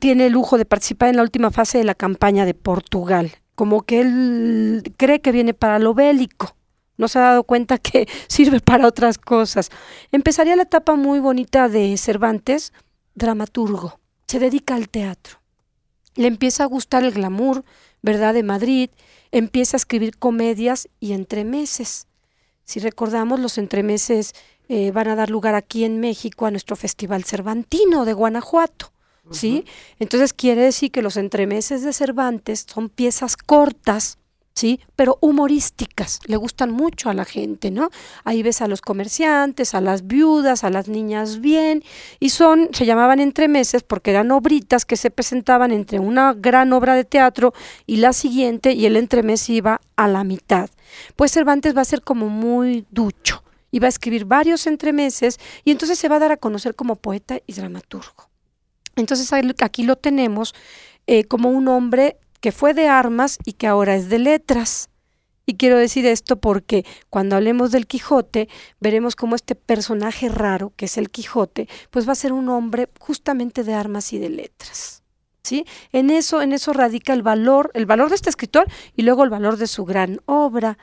tiene 0.00 0.26
el 0.26 0.34
lujo 0.34 0.58
de 0.58 0.66
participar 0.66 1.08
en 1.08 1.16
la 1.16 1.22
última 1.22 1.50
fase 1.50 1.78
de 1.78 1.84
la 1.84 1.94
campaña 1.94 2.44
de 2.44 2.52
Portugal, 2.52 3.32
como 3.54 3.84
que 3.84 4.02
él 4.02 4.82
cree 4.98 5.22
que 5.22 5.32
viene 5.32 5.54
para 5.54 5.78
lo 5.78 5.94
bélico, 5.94 6.54
no 6.98 7.08
se 7.08 7.18
ha 7.18 7.22
dado 7.22 7.44
cuenta 7.44 7.78
que 7.78 8.06
sirve 8.28 8.60
para 8.60 8.86
otras 8.86 9.16
cosas. 9.16 9.70
Empezaría 10.12 10.56
la 10.56 10.64
etapa 10.64 10.94
muy 10.94 11.20
bonita 11.20 11.70
de 11.70 11.96
Cervantes, 11.96 12.74
dramaturgo, 13.14 14.00
se 14.26 14.38
dedica 14.38 14.74
al 14.74 14.88
teatro. 14.88 15.38
Le 16.14 16.28
empieza 16.28 16.64
a 16.64 16.66
gustar 16.66 17.04
el 17.04 17.12
glamour, 17.12 17.64
¿verdad?, 18.02 18.34
de 18.34 18.42
Madrid, 18.42 18.90
empieza 19.32 19.76
a 19.76 19.78
escribir 19.78 20.16
comedias 20.18 20.88
y 21.00 21.12
entremeses. 21.12 22.06
Si 22.64 22.80
recordamos, 22.80 23.40
los 23.40 23.58
entremeses 23.58 24.34
eh, 24.68 24.90
van 24.92 25.08
a 25.08 25.16
dar 25.16 25.30
lugar 25.30 25.54
aquí 25.54 25.84
en 25.84 26.00
México 26.00 26.46
a 26.46 26.50
nuestro 26.50 26.76
Festival 26.76 27.24
Cervantino 27.24 28.04
de 28.04 28.12
Guanajuato. 28.12 28.92
¿sí? 29.30 29.64
Entonces 29.98 30.32
quiere 30.32 30.62
decir 30.62 30.90
que 30.90 31.02
los 31.02 31.16
entremeses 31.16 31.82
de 31.82 31.92
Cervantes 31.92 32.66
son 32.68 32.88
piezas 32.88 33.36
cortas, 33.36 34.18
¿sí? 34.54 34.80
Pero 34.96 35.18
humorísticas, 35.20 36.20
le 36.26 36.36
gustan 36.36 36.70
mucho 36.70 37.10
a 37.10 37.14
la 37.14 37.24
gente, 37.24 37.70
¿no? 37.70 37.90
Ahí 38.24 38.42
ves 38.42 38.62
a 38.62 38.68
los 38.68 38.80
comerciantes, 38.80 39.74
a 39.74 39.80
las 39.80 40.06
viudas, 40.06 40.64
a 40.64 40.70
las 40.70 40.88
niñas 40.88 41.40
bien, 41.40 41.82
y 42.20 42.30
son, 42.30 42.68
se 42.72 42.86
llamaban 42.86 43.20
entremeses 43.20 43.82
porque 43.82 44.10
eran 44.10 44.30
obritas 44.30 44.84
que 44.84 44.96
se 44.96 45.10
presentaban 45.10 45.72
entre 45.72 45.98
una 45.98 46.34
gran 46.34 46.72
obra 46.72 46.94
de 46.94 47.04
teatro 47.04 47.52
y 47.86 47.96
la 47.96 48.12
siguiente, 48.12 48.72
y 48.72 48.86
el 48.86 48.96
entremés 48.96 49.48
iba 49.50 49.80
a 49.96 50.08
la 50.08 50.24
mitad. 50.24 50.70
Pues 51.16 51.32
Cervantes 51.32 51.76
va 51.76 51.80
a 51.80 51.86
ser 51.86 52.02
como 52.02 52.28
muy 52.28 52.86
ducho, 52.90 53.42
y 53.70 53.80
va 53.80 53.86
a 53.86 53.88
escribir 53.88 54.24
varios 54.24 54.68
entremeses, 54.68 55.40
y 55.64 55.72
entonces 55.72 55.98
se 55.98 56.08
va 56.08 56.16
a 56.16 56.20
dar 56.20 56.32
a 56.32 56.36
conocer 56.36 56.76
como 56.76 56.94
poeta 56.94 57.40
y 57.44 57.54
dramaturgo. 57.54 58.30
Entonces 58.94 59.32
aquí 59.60 59.82
lo 59.82 59.96
tenemos 59.96 60.54
eh, 61.08 61.24
como 61.24 61.50
un 61.50 61.66
hombre 61.66 62.18
que 62.44 62.52
fue 62.52 62.74
de 62.74 62.88
armas 62.88 63.38
y 63.46 63.54
que 63.54 63.66
ahora 63.66 63.96
es 63.96 64.10
de 64.10 64.18
letras. 64.18 64.90
Y 65.46 65.54
quiero 65.54 65.78
decir 65.78 66.04
esto 66.04 66.36
porque 66.36 66.84
cuando 67.08 67.36
hablemos 67.36 67.72
del 67.72 67.86
Quijote, 67.86 68.50
veremos 68.80 69.16
cómo 69.16 69.34
este 69.34 69.54
personaje 69.54 70.28
raro, 70.28 70.70
que 70.76 70.84
es 70.84 70.98
el 70.98 71.08
Quijote, 71.08 71.70
pues 71.90 72.06
va 72.06 72.12
a 72.12 72.16
ser 72.16 72.34
un 72.34 72.50
hombre 72.50 72.90
justamente 73.00 73.64
de 73.64 73.72
armas 73.72 74.12
y 74.12 74.18
de 74.18 74.28
letras. 74.28 75.02
¿Sí? 75.42 75.64
En 75.90 76.10
eso, 76.10 76.42
en 76.42 76.52
eso 76.52 76.74
radica 76.74 77.14
el 77.14 77.22
valor, 77.22 77.70
el 77.72 77.86
valor 77.86 78.10
de 78.10 78.16
este 78.16 78.28
escritor 78.28 78.66
y 78.94 79.04
luego 79.04 79.24
el 79.24 79.30
valor 79.30 79.56
de 79.56 79.66
su 79.66 79.86
gran 79.86 80.20
obra. 80.26 80.76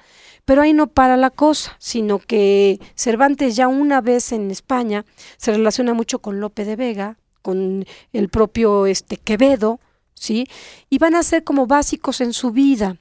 Pero 0.45 0.63
ahí 0.63 0.73
no 0.73 0.87
para 0.87 1.15
la 1.15 1.29
cosa, 1.29 1.75
sino 1.77 2.17
que 2.17 2.79
Cervantes 2.95 3.55
ya 3.55 3.67
una 3.67 4.01
vez 4.01 4.31
en 4.31 4.49
España 4.49 5.05
se 5.37 5.51
relaciona 5.51 5.93
mucho 5.93 6.17
con 6.23 6.39
Lope 6.39 6.65
de 6.65 6.75
Vega, 6.75 7.19
con 7.43 7.85
el 8.13 8.29
propio 8.29 8.87
este, 8.87 9.17
Quevedo, 9.17 9.79
¿sí? 10.21 10.47
Y 10.89 10.99
van 10.99 11.15
a 11.15 11.23
ser 11.23 11.43
como 11.43 11.65
básicos 11.65 12.21
en 12.21 12.31
su 12.31 12.51
vida. 12.51 12.97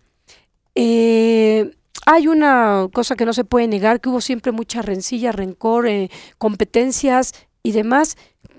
Eh, 0.74 1.76
hay 2.06 2.26
una 2.26 2.88
cosa 2.92 3.14
que 3.14 3.26
no 3.26 3.34
se 3.34 3.44
puede 3.44 3.68
negar, 3.68 4.00
que 4.00 4.08
hubo 4.08 4.22
siempre 4.22 4.52
mucha 4.52 4.80
rencilla, 4.80 5.30
rencor, 5.30 5.86
eh, 5.86 6.10
competencias 6.38 7.34
y 7.62 7.72
demás, 7.72 8.16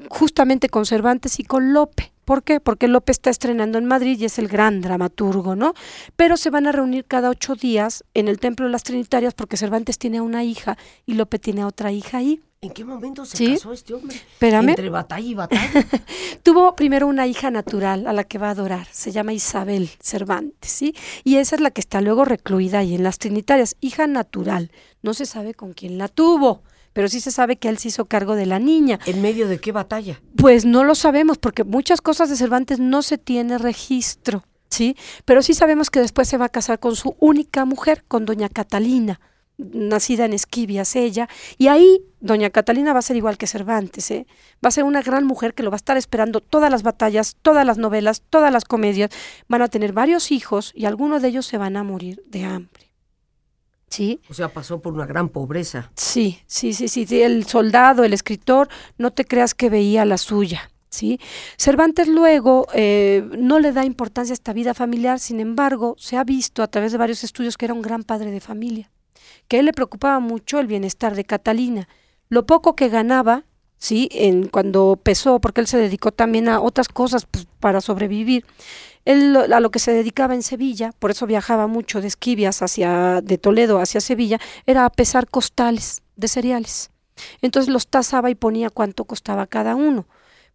justamente 0.10 0.70
con 0.70 0.86
Cervantes 0.86 1.39
y 1.39 1.44
con 1.44 1.74
Lope. 1.74 2.13
¿Por 2.24 2.44
qué? 2.44 2.60
Porque 2.60 2.88
Lope 2.88 3.12
está 3.12 3.32
estrenando 3.32 3.80
en 3.80 3.86
Madrid 3.88 4.20
y 4.20 4.25
es 4.25 4.38
el 4.38 4.48
gran 4.48 4.80
dramaturgo, 4.80 5.56
¿no? 5.56 5.74
Pero 6.15 6.38
se 6.38 6.51
van 6.51 6.68
a 6.68 6.72
reunir 6.72 7.06
cada 7.06 7.30
ocho 7.30 7.56
días 7.56 8.03
en 8.13 8.27
el 8.27 8.39
Templo 8.39 8.68
de 8.68 8.72
las 8.72 8.84
Trinitarias 8.84 9.34
porque 9.34 9.58
Cervantes 9.58 9.98
tiene 9.98 10.22
una 10.22 10.44
hija 10.44 10.77
y 11.08 11.15
Lope 11.15 11.39
tiene 11.39 11.65
otra 11.65 11.91
hija 11.91 12.20
ahí. 12.20 12.41
¿En 12.63 12.70
qué 12.70 12.86
momento 12.86 13.25
se 13.25 13.53
casó 13.53 13.74
este 13.74 13.96
hombre? 13.96 14.15
Espérame. 14.15 14.70
Entre 14.70 14.91
batalla 14.91 15.27
y 15.27 15.34
batalla. 15.34 15.84
Tuvo 16.44 16.75
primero 16.75 17.08
una 17.08 17.25
hija 17.25 17.50
natural 17.50 18.06
a 18.06 18.13
la 18.13 18.24
que 18.24 18.38
va 18.38 18.50
a 18.50 18.51
adorar, 18.51 18.86
se 18.91 19.12
llama 19.12 19.34
Isabel 19.34 19.89
Cervantes, 20.00 20.70
¿sí? 20.70 20.94
Y 21.24 21.38
esa 21.38 21.56
es 21.56 21.62
la 21.62 21.72
que 21.72 21.82
está 21.82 22.01
luego 22.01 22.24
recluida 22.24 22.77
ahí 22.77 22.94
en 22.94 23.01
las 23.01 23.18
Trinitarias, 23.18 23.77
hija 23.82 24.06
natural. 24.06 24.70
No 25.01 25.15
se 25.15 25.25
sabe 25.25 25.56
con 25.56 25.74
quién 25.74 25.98
la 25.98 26.08
tuvo 26.08 26.62
pero 26.94 27.08
sí 27.08 27.22
se 27.22 27.32
sabe 27.32 27.56
que 27.56 27.70
él 27.70 27.77
se 27.77 27.88
hizo 27.88 28.03
cargo 28.03 28.36
de 28.36 28.46
la 28.46 28.60
niña. 28.60 29.00
¿En 29.06 29.22
medio 29.22 29.48
de 29.48 29.62
qué 29.62 29.72
batalla? 29.72 30.22
Pues 30.36 30.65
no 30.65 30.84
lo 30.84 30.94
sabemos, 30.94 31.38
porque 31.38 31.63
muchas 31.63 32.01
cosas 32.01 32.30
de 32.30 32.36
Cervantes 32.36 32.80
no 32.80 33.01
se 33.01 33.18
tiene 33.18 33.58
registro, 33.58 34.44
¿sí? 34.70 34.98
Pero 35.24 35.41
sí 35.41 35.53
sabemos 35.53 35.89
que 35.89 36.01
después 36.01 36.27
se 36.27 36.38
va 36.38 36.48
a 36.48 36.50
casar 36.50 36.80
con 36.80 36.98
su 36.98 37.15
única 37.18 37.63
mujer, 37.63 38.03
con 38.10 38.25
doña 38.25 38.50
Catalina, 38.50 39.22
nacida 39.58 40.25
en 40.25 40.34
Esquivias 40.34 40.96
ella, 40.96 41.27
y 41.58 41.67
ahí 41.67 42.03
doña 42.20 42.50
Catalina 42.50 42.93
va 42.93 43.00
a 43.00 43.03
ser 43.03 43.17
igual 43.17 43.38
que 43.38 43.48
Cervantes, 43.48 44.12
¿eh? 44.12 44.27
va 44.63 44.70
a 44.70 44.72
ser 44.72 44.84
una 44.84 45.01
gran 45.01 45.25
mujer 45.25 45.53
que 45.53 45.63
lo 45.63 45.72
va 45.72 45.75
a 45.75 45.77
estar 45.77 45.98
esperando 45.98 46.39
todas 46.39 46.72
las 46.72 46.84
batallas, 46.84 47.36
todas 47.41 47.65
las 47.65 47.77
novelas, 47.77 48.24
todas 48.29 48.51
las 48.51 48.65
comedias, 48.65 49.10
van 49.48 49.62
a 49.62 49.67
tener 49.67 49.93
varios 49.93 50.31
hijos 50.31 50.72
y 50.75 50.86
algunos 50.86 51.22
de 51.22 51.29
ellos 51.29 51.46
se 51.46 51.58
van 51.58 51.77
a 51.77 51.84
morir 51.84 52.24
de 52.27 52.46
hambre. 52.46 52.91
¿Sí? 53.89 54.22
O 54.29 54.34
sea, 54.34 54.48
pasó 54.48 54.81
por 54.81 54.93
una 54.93 55.05
gran 55.05 55.27
pobreza. 55.27 55.91
Sí, 55.98 56.39
sí, 56.48 56.72
sí, 56.72 56.88
sí, 56.88 57.22
El 57.22 57.46
soldado, 57.46 58.05
el 58.05 58.13
escritor, 58.13 58.70
no 58.98 59.12
te 59.12 59.25
creas 59.25 59.53
que 59.53 59.70
veía 59.70 60.05
la 60.05 60.17
suya. 60.17 60.72
¿sí? 60.89 61.20
Cervantes 61.58 62.08
luego 62.08 62.67
eh, 62.74 63.27
no 63.38 63.60
le 63.60 63.74
da 63.74 63.84
importancia 63.84 64.31
a 64.31 64.36
esta 64.36 64.53
vida 64.53 64.74
familiar, 64.74 65.20
sin 65.20 65.41
embargo, 65.41 65.96
se 65.98 66.15
ha 66.15 66.24
visto 66.24 66.63
a 66.63 66.67
través 66.67 66.93
de 66.93 67.00
varios 67.00 67.25
estudios 67.25 67.58
que 67.58 67.65
era 67.65 67.74
un 67.74 67.81
gran 67.81 68.03
padre 68.03 68.31
de 68.31 68.39
familia, 68.39 68.91
que 69.51 69.58
a 69.58 69.60
él 69.60 69.65
le 69.65 69.74
preocupaba 69.74 70.22
mucho 70.22 70.62
el 70.62 70.67
bienestar 70.67 71.13
de 71.13 71.25
Catalina. 71.25 71.89
Lo 72.29 72.46
poco 72.46 72.74
que 72.74 72.88
ganaba, 72.88 73.43
¿sí? 73.77 74.08
En, 74.13 74.48
cuando 74.48 74.98
pesó, 75.03 75.41
porque 75.41 75.60
él 75.60 75.67
se 75.67 75.77
dedicó 75.77 76.13
también 76.13 76.48
a 76.48 76.62
otras 76.62 76.88
cosas 76.88 77.25
pues, 77.29 77.48
para 77.60 77.81
sobrevivir, 77.81 78.46
él 79.03 79.36
a 79.36 79.60
lo 79.60 79.70
que 79.70 79.79
se 79.79 79.91
dedicaba 79.91 80.36
en 80.36 80.41
Sevilla, 80.41 80.93
por 81.00 81.12
eso 81.12 81.27
viajaba 81.27 81.67
mucho 81.67 82.00
de 82.00 82.08
Esquivias 82.08 82.62
hacia, 82.62 83.20
de 83.20 83.38
Toledo 83.38 83.81
hacia 83.81 84.00
Sevilla, 84.00 84.39
era 84.65 84.86
a 84.86 84.89
pesar 84.89 85.27
costales 85.27 86.01
de 86.15 86.29
cereales. 86.29 86.89
Entonces 87.41 87.74
los 87.74 87.88
tasaba 87.88 88.29
y 88.29 88.36
ponía 88.36 88.70
cuánto 88.70 89.03
costaba 89.03 89.48
cada 89.48 89.75
uno. 89.75 90.05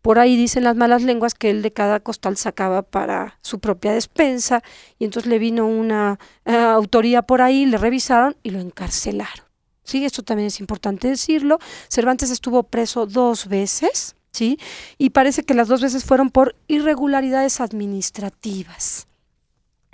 Por 0.06 0.20
ahí 0.20 0.36
dicen 0.36 0.62
las 0.62 0.76
malas 0.76 1.02
lenguas 1.02 1.34
que 1.34 1.50
él 1.50 1.62
de 1.62 1.72
cada 1.72 1.98
costal 1.98 2.36
sacaba 2.36 2.82
para 2.82 3.40
su 3.42 3.58
propia 3.58 3.90
despensa 3.90 4.62
y 5.00 5.04
entonces 5.04 5.28
le 5.28 5.40
vino 5.40 5.66
una 5.66 6.20
eh, 6.44 6.54
autoría 6.54 7.22
por 7.22 7.42
ahí, 7.42 7.66
le 7.66 7.76
revisaron 7.76 8.36
y 8.44 8.50
lo 8.50 8.60
encarcelaron. 8.60 9.44
Sí, 9.82 10.04
esto 10.04 10.22
también 10.22 10.46
es 10.46 10.60
importante 10.60 11.08
decirlo. 11.08 11.58
Cervantes 11.88 12.30
estuvo 12.30 12.62
preso 12.62 13.06
dos 13.06 13.48
veces 13.48 14.14
¿sí? 14.30 14.60
Y 14.96 15.10
parece 15.10 15.42
que 15.42 15.54
las 15.54 15.66
dos 15.66 15.80
veces 15.80 16.04
fueron 16.04 16.30
por 16.30 16.54
irregularidades 16.68 17.60
administrativas. 17.60 19.08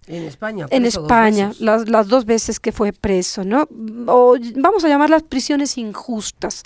En 0.07 0.25
España. 0.25 0.66
En 0.69 0.85
España, 0.85 1.52
las, 1.59 1.88
las, 1.88 2.09
dos 2.09 2.26
veces 2.26 2.61
que 2.61 2.73
fue 2.73 2.92
preso, 2.92 3.45
¿no? 3.45 3.66
O 4.09 4.37
vamos 4.57 4.85
a 4.85 4.88
llamarlas 4.88 5.23
prisiones 5.23 5.78
injustas, 5.78 6.64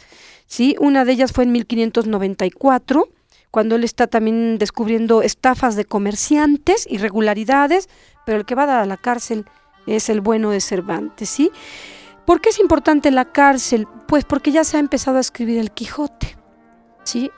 ¿sí? 0.49 0.75
Una 0.81 1.05
de 1.05 1.13
ellas 1.13 1.31
fue 1.31 1.45
en 1.45 1.53
1594, 1.53 3.09
cuando 3.57 3.77
él 3.77 3.85
está 3.85 4.07
también 4.07 4.59
descubriendo 4.59 5.23
estafas 5.23 5.77
de 5.77 5.87
comerciantes, 5.87 6.87
irregularidades, 6.91 7.89
pero 8.27 8.37
el 8.37 8.45
que 8.45 8.55
va 8.55 8.65
a 8.65 8.67
dar 8.67 8.81
a 8.81 8.85
la 8.85 8.99
cárcel 8.99 9.47
es 9.87 10.11
el 10.11 10.21
bueno 10.21 10.51
de 10.51 10.61
Cervantes, 10.61 11.31
¿sí? 11.31 11.51
¿Por 12.27 12.43
qué 12.43 12.51
es 12.51 12.59
importante 12.59 13.11
la 13.11 13.25
cárcel? 13.33 13.89
Pues 14.09 14.27
porque 14.27 14.53
ya 14.53 14.63
se 14.63 14.77
ha 14.77 14.81
empezado 14.81 15.17
a 15.17 15.21
escribir 15.21 15.59
el 15.59 15.71
Quijote. 15.71 16.37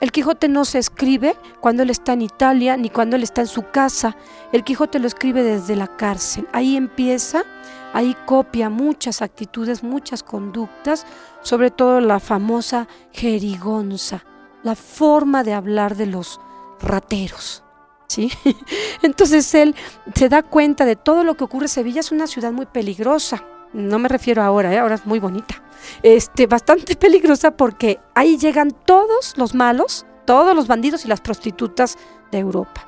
El 0.01 0.11
Quijote 0.11 0.49
no 0.49 0.65
se 0.65 0.81
escribe 0.81 1.37
cuando 1.61 1.85
él 1.85 1.91
está 1.91 2.15
en 2.15 2.23
Italia 2.23 2.77
ni 2.77 2.91
cuando 2.91 3.15
él 3.15 3.23
está 3.23 3.43
en 3.43 3.47
su 3.47 3.71
casa. 3.71 4.17
El 4.51 4.65
Quijote 4.65 4.99
lo 4.99 5.07
escribe 5.07 5.45
desde 5.45 5.77
la 5.77 5.87
cárcel. 5.87 6.49
Ahí 6.53 6.77
empieza, 6.77 7.45
ahí 7.93 8.17
copia 8.27 8.71
muchas 8.71 9.23
actitudes, 9.23 9.85
muchas 9.85 10.25
conductas, 10.25 11.07
sobre 11.43 11.71
todo 11.71 12.01
la 12.01 12.19
famosa 12.19 12.89
jerigonza, 13.13 14.25
la 14.63 14.75
forma 14.75 15.45
de 15.45 15.55
hablar 15.55 15.97
de 15.97 16.07
los 16.07 16.41
rateros. 16.81 17.63
¿Sí? 18.07 18.31
Entonces 19.03 19.55
él 19.55 19.75
se 20.15 20.29
da 20.29 20.43
cuenta 20.43 20.85
de 20.85 20.97
todo 20.97 21.25
lo 21.25 21.37
que 21.37 21.45
ocurre. 21.45 21.69
Sevilla 21.69 22.01
es 22.01 22.13
una 22.13 22.27
ciudad 22.27 22.53
muy 22.53 22.67
peligrosa. 22.67 23.45
No 23.73 23.99
me 23.99 24.09
refiero 24.09 24.43
ahora, 24.43 24.73
¿eh? 24.73 24.79
ahora 24.79 24.95
es 24.95 25.05
muy 25.05 25.19
bonita 25.19 25.63
este, 26.03 26.47
bastante 26.47 26.97
peligrosa 26.97 27.53
porque 27.53 28.01
ahí 28.15 28.37
llegan 28.39 28.71
todos 28.71 29.35
los 29.37 29.55
malos, 29.55 30.07
todos 30.25 30.55
los 30.55 30.67
bandidos 30.67 31.05
y 31.05 31.09
las 31.09 31.21
prostitutas 31.21 31.97
de 32.31 32.39
Europa. 32.39 32.87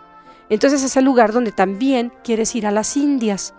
Entonces 0.49 0.83
es 0.83 0.97
el 0.97 1.05
lugar 1.05 1.33
donde 1.33 1.53
también 1.53 2.13
quieres 2.25 2.55
ir 2.55 2.67
a 2.67 2.71
las 2.71 2.97
Indias. 2.97 3.55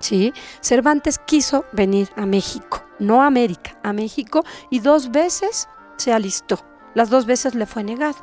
¿sí? 0.00 0.32
Cervantes 0.60 1.18
quiso 1.18 1.64
venir 1.72 2.08
a 2.16 2.26
México, 2.26 2.82
no 2.98 3.22
a 3.22 3.26
América, 3.26 3.78
a 3.82 3.92
México, 3.92 4.44
y 4.70 4.80
dos 4.80 5.10
veces 5.10 5.68
se 5.96 6.12
alistó. 6.12 6.58
Las 6.94 7.10
dos 7.10 7.26
veces 7.26 7.54
le 7.54 7.66
fue 7.66 7.82
negado, 7.82 8.16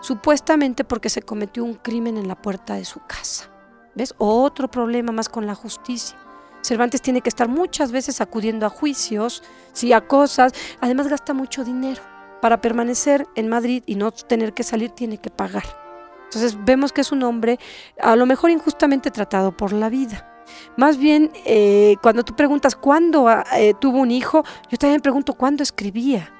supuestamente 0.00 0.84
porque 0.84 1.08
se 1.08 1.22
cometió 1.22 1.64
un 1.64 1.74
crimen 1.74 2.16
en 2.16 2.28
la 2.28 2.40
puerta 2.40 2.74
de 2.74 2.84
su 2.84 3.00
casa. 3.06 3.50
¿Ves? 3.94 4.14
Otro 4.18 4.68
problema 4.68 5.12
más 5.12 5.28
con 5.28 5.46
la 5.46 5.54
justicia. 5.54 6.18
Cervantes 6.60 7.00
tiene 7.00 7.20
que 7.20 7.28
estar 7.28 7.48
muchas 7.48 7.92
veces 7.92 8.20
acudiendo 8.20 8.66
a 8.66 8.70
juicios, 8.70 9.42
sí, 9.72 9.92
a 9.92 10.06
cosas. 10.06 10.52
Además 10.80 11.06
gasta 11.06 11.32
mucho 11.32 11.64
dinero. 11.64 12.02
Para 12.42 12.60
permanecer 12.60 13.26
en 13.36 13.48
Madrid 13.48 13.82
y 13.86 13.94
no 13.94 14.10
tener 14.10 14.52
que 14.52 14.64
salir 14.64 14.90
tiene 14.90 15.18
que 15.18 15.30
pagar. 15.30 15.64
Entonces 16.24 16.58
vemos 16.64 16.92
que 16.92 17.02
es 17.02 17.12
un 17.12 17.22
hombre 17.22 17.58
a 18.00 18.16
lo 18.16 18.26
mejor 18.26 18.50
injustamente 18.50 19.10
tratado 19.12 19.56
por 19.56 19.72
la 19.72 19.88
vida. 19.88 20.44
Más 20.76 20.96
bien, 20.98 21.30
eh, 21.44 21.96
cuando 22.02 22.24
tú 22.24 22.34
preguntas 22.34 22.76
cuándo 22.76 23.28
eh, 23.54 23.74
tuvo 23.80 23.98
un 23.98 24.10
hijo, 24.10 24.44
yo 24.68 24.76
también 24.76 25.00
pregunto 25.00 25.34
cuándo 25.34 25.62
escribía. 25.62 26.32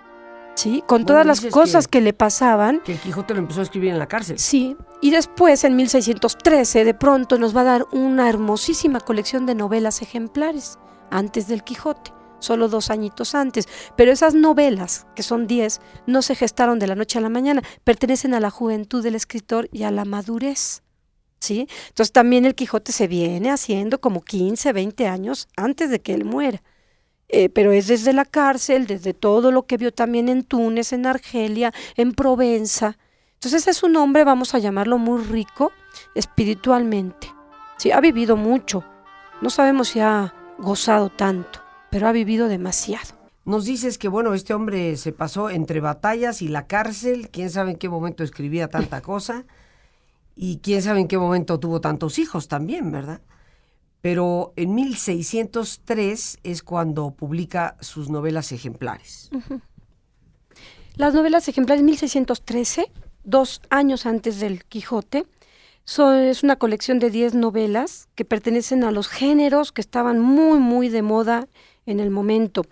¿Sí? 0.57 0.83
Con 0.87 1.05
todas 1.05 1.25
las 1.25 1.41
cosas 1.43 1.87
que, 1.87 2.01
le 2.01 2.13
pasaban. 2.13 2.81
Que 2.81 2.93
el 2.93 2.99
Quijote 2.99 3.35
lo 3.35 3.41
empezó 3.41 3.61
a 3.61 3.63
escribir 3.63 3.91
en 3.91 3.99
la 3.99 4.09
cárcel. 4.09 4.39
Sí, 4.39 4.77
y 5.01 5.11
después 5.11 5.63
en 5.65 5.77
1613 5.77 6.85
de 6.85 6.95
pronto 6.95 7.39
nos 7.39 7.57
va 7.57 7.61
a 7.61 7.65
dar 7.65 7.87
una 7.93 8.29
hermosísima 8.29 9.01
colección 9.01 9.47
de 9.47 9.55
novelas 9.55 10.03
ejemplares 10.03 10.79
antes 11.11 11.47
del 11.47 11.63
Quijote, 11.63 12.13
solo 12.41 12.69
dos 12.69 12.91
añitos 12.91 13.35
antes. 13.35 13.69
Pero 13.97 14.11
esas 14.11 14.35
novelas, 14.35 15.07
que 15.15 15.23
son 15.23 15.47
diez, 15.47 15.81
no 16.07 16.23
se 16.23 16.35
gestaron 16.35 16.79
de 16.79 16.87
la 16.87 16.95
noche 16.95 17.19
a 17.19 17.23
la 17.23 17.29
mañana, 17.29 17.63
pertenecen 17.85 18.35
a 18.35 18.41
la 18.41 18.51
juventud 18.51 19.03
del 19.03 19.15
escritor 19.15 19.69
y 19.73 19.85
a 19.85 19.91
la 19.91 20.05
madurez. 20.05 20.83
¿Sí? 21.39 21.69
Entonces 21.89 22.13
también 22.13 22.47
el 22.47 22.55
Quijote 22.55 22.93
se 22.93 23.07
viene 23.07 23.51
haciendo 23.51 24.01
como 24.01 24.23
15, 24.23 24.73
20 24.73 25.07
años 25.07 25.49
antes 25.57 25.91
de 25.91 26.01
que 26.01 26.15
él 26.15 26.25
muera. 26.25 26.63
Eh, 27.29 27.49
pero 27.49 27.73
es 27.73 27.89
desde 27.89 28.13
la 28.13 28.25
cárcel, 28.25 28.87
desde 28.87 29.15
todo 29.15 29.51
lo 29.51 29.67
que 29.67 29.77
vio 29.77 29.93
también 29.93 30.29
en 30.29 30.45
Túnez, 30.45 30.93
en 30.93 31.07
Argelia, 31.07 31.73
en 31.97 32.13
Provenza. 32.13 32.99
Entonces 33.35 33.67
es 33.67 33.83
un 33.83 33.97
hombre, 33.97 34.25
vamos 34.25 34.55
a 34.55 34.59
llamarlo, 34.59 34.99
muy 34.99 35.23
rico 35.23 35.73
espiritualmente. 36.15 37.29
Sí, 37.79 37.91
ha 37.91 38.01
vivido 38.01 38.37
mucho. 38.37 38.85
No 39.43 39.51
sabemos 39.51 39.89
si 39.89 40.01
ha 40.01 40.35
gozado 40.59 41.11
tanto, 41.11 41.61
pero 41.91 42.09
ha 42.09 42.13
vivido 42.13 42.49
demasiado. 42.49 43.17
Nos 43.45 43.65
dices 43.65 43.99
que, 43.99 44.09
bueno, 44.09 44.35
este 44.35 44.55
hombre 44.55 44.97
se 44.97 45.13
pasó 45.13 45.51
entre 45.51 45.81
batallas 45.81 46.43
y 46.43 46.49
la 46.49 46.67
cárcel, 46.67 47.29
quién 47.31 47.51
sabe 47.51 47.73
en 47.73 47.77
qué 47.77 47.89
momento 47.89 48.25
escribía 48.25 48.69
tanta 48.69 49.03
cosa, 49.03 49.45
y 50.35 50.59
quién 50.59 50.83
sabe 50.83 51.01
en 51.01 51.09
qué 51.09 51.19
momento 51.19 51.61
tuvo 51.61 51.81
tantos 51.81 52.19
hijos 52.19 52.49
también, 52.49 52.91
¿verdad? 52.91 53.21
Pero 54.07 54.53
en 54.55 54.77
1603 54.77 56.39
es 56.45 56.63
cuando 56.63 57.11
publica 57.11 57.77
sus 57.81 58.09
novelas 58.09 58.53
ejemplares. 58.53 59.31
Las 60.95 61.13
novelas 61.13 61.49
ejemplares 61.49 61.83
1613, 61.83 62.93
dos 63.25 63.63
años 63.69 64.07
antes 64.07 64.39
del 64.39 64.65
Quijote, 64.65 65.27
es 65.85 66.45
una 66.45 66.55
colección 66.55 67.01
de 67.01 67.11
10 67.11 67.35
novelas 67.35 68.07
que 68.15 68.25
pertenecen 68.25 68.85
a 68.85 68.93
los 68.93 69.09
géneros 69.09 69.73
que 69.73 69.81
estaban 69.81 70.21
muy, 70.21 70.61
muy 70.61 70.89
de 70.89 71.03
moda 71.03 71.49
en 71.85 71.99
el 71.99 72.11
momento. 72.11 72.63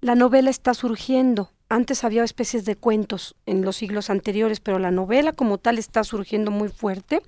La 0.00 0.14
novela 0.14 0.48
está 0.48 0.72
surgiendo. 0.72 1.52
Antes 1.68 2.02
había 2.04 2.24
especies 2.24 2.64
de 2.64 2.76
cuentos 2.76 3.36
en 3.44 3.62
los 3.62 3.76
siglos 3.76 4.08
anteriores, 4.10 4.60
pero 4.60 4.78
la 4.78 4.90
novela 4.90 5.32
como 5.32 5.58
tal 5.58 5.78
está 5.78 6.02
surgiendo 6.02 6.50
muy 6.50 6.68
fuerte. 6.68 7.22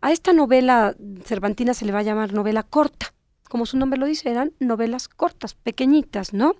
A 0.00 0.12
esta 0.12 0.32
novela 0.32 0.96
cervantina 1.24 1.74
se 1.74 1.84
le 1.84 1.92
va 1.92 1.98
a 1.98 2.02
llamar 2.02 2.32
novela 2.32 2.62
corta, 2.62 3.12
como 3.52 3.66
su 3.66 3.76
nombre 3.76 4.00
lo 4.00 4.06
dice, 4.06 4.30
eran 4.30 4.54
novelas 4.60 5.08
cortas, 5.08 5.52
pequeñitas, 5.52 6.32
¿no? 6.32 6.54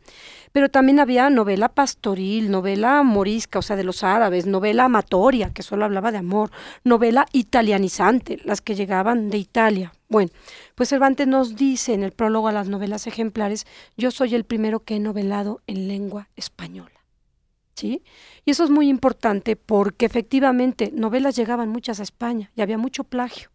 Pero 0.52 0.68
también 0.68 1.00
había 1.00 1.30
novela 1.30 1.70
pastoril, 1.70 2.50
novela 2.50 3.02
morisca, 3.02 3.60
o 3.60 3.62
sea, 3.62 3.76
de 3.76 3.82
los 3.82 4.04
árabes, 4.04 4.44
novela 4.44 4.84
amatoria, 4.84 5.54
que 5.54 5.62
solo 5.62 5.86
hablaba 5.86 6.12
de 6.12 6.18
amor, 6.18 6.50
novela 6.84 7.24
italianizante, 7.32 8.42
las 8.44 8.60
que 8.60 8.74
llegaban 8.74 9.30
de 9.30 9.38
Italia. 9.38 9.94
Bueno, 10.10 10.30
pues 10.74 10.90
Cervantes 10.90 11.26
nos 11.26 11.56
dice 11.56 11.94
en 11.94 12.02
el 12.02 12.12
prólogo 12.12 12.48
a 12.48 12.52
las 12.52 12.68
novelas 12.68 13.06
ejemplares, 13.06 13.66
yo 13.96 14.10
soy 14.10 14.34
el 14.34 14.44
primero 14.44 14.80
que 14.80 14.96
he 14.96 15.00
novelado 15.00 15.62
en 15.66 15.88
lengua 15.88 16.28
española. 16.36 17.01
¿Sí? 17.74 18.02
Y 18.44 18.50
eso 18.50 18.64
es 18.64 18.70
muy 18.70 18.88
importante 18.88 19.56
porque 19.56 20.04
efectivamente 20.04 20.90
novelas 20.92 21.36
llegaban 21.36 21.70
muchas 21.70 22.00
a 22.00 22.02
España 22.02 22.52
y 22.54 22.60
había 22.60 22.76
mucho 22.76 23.04
plagio. 23.04 23.50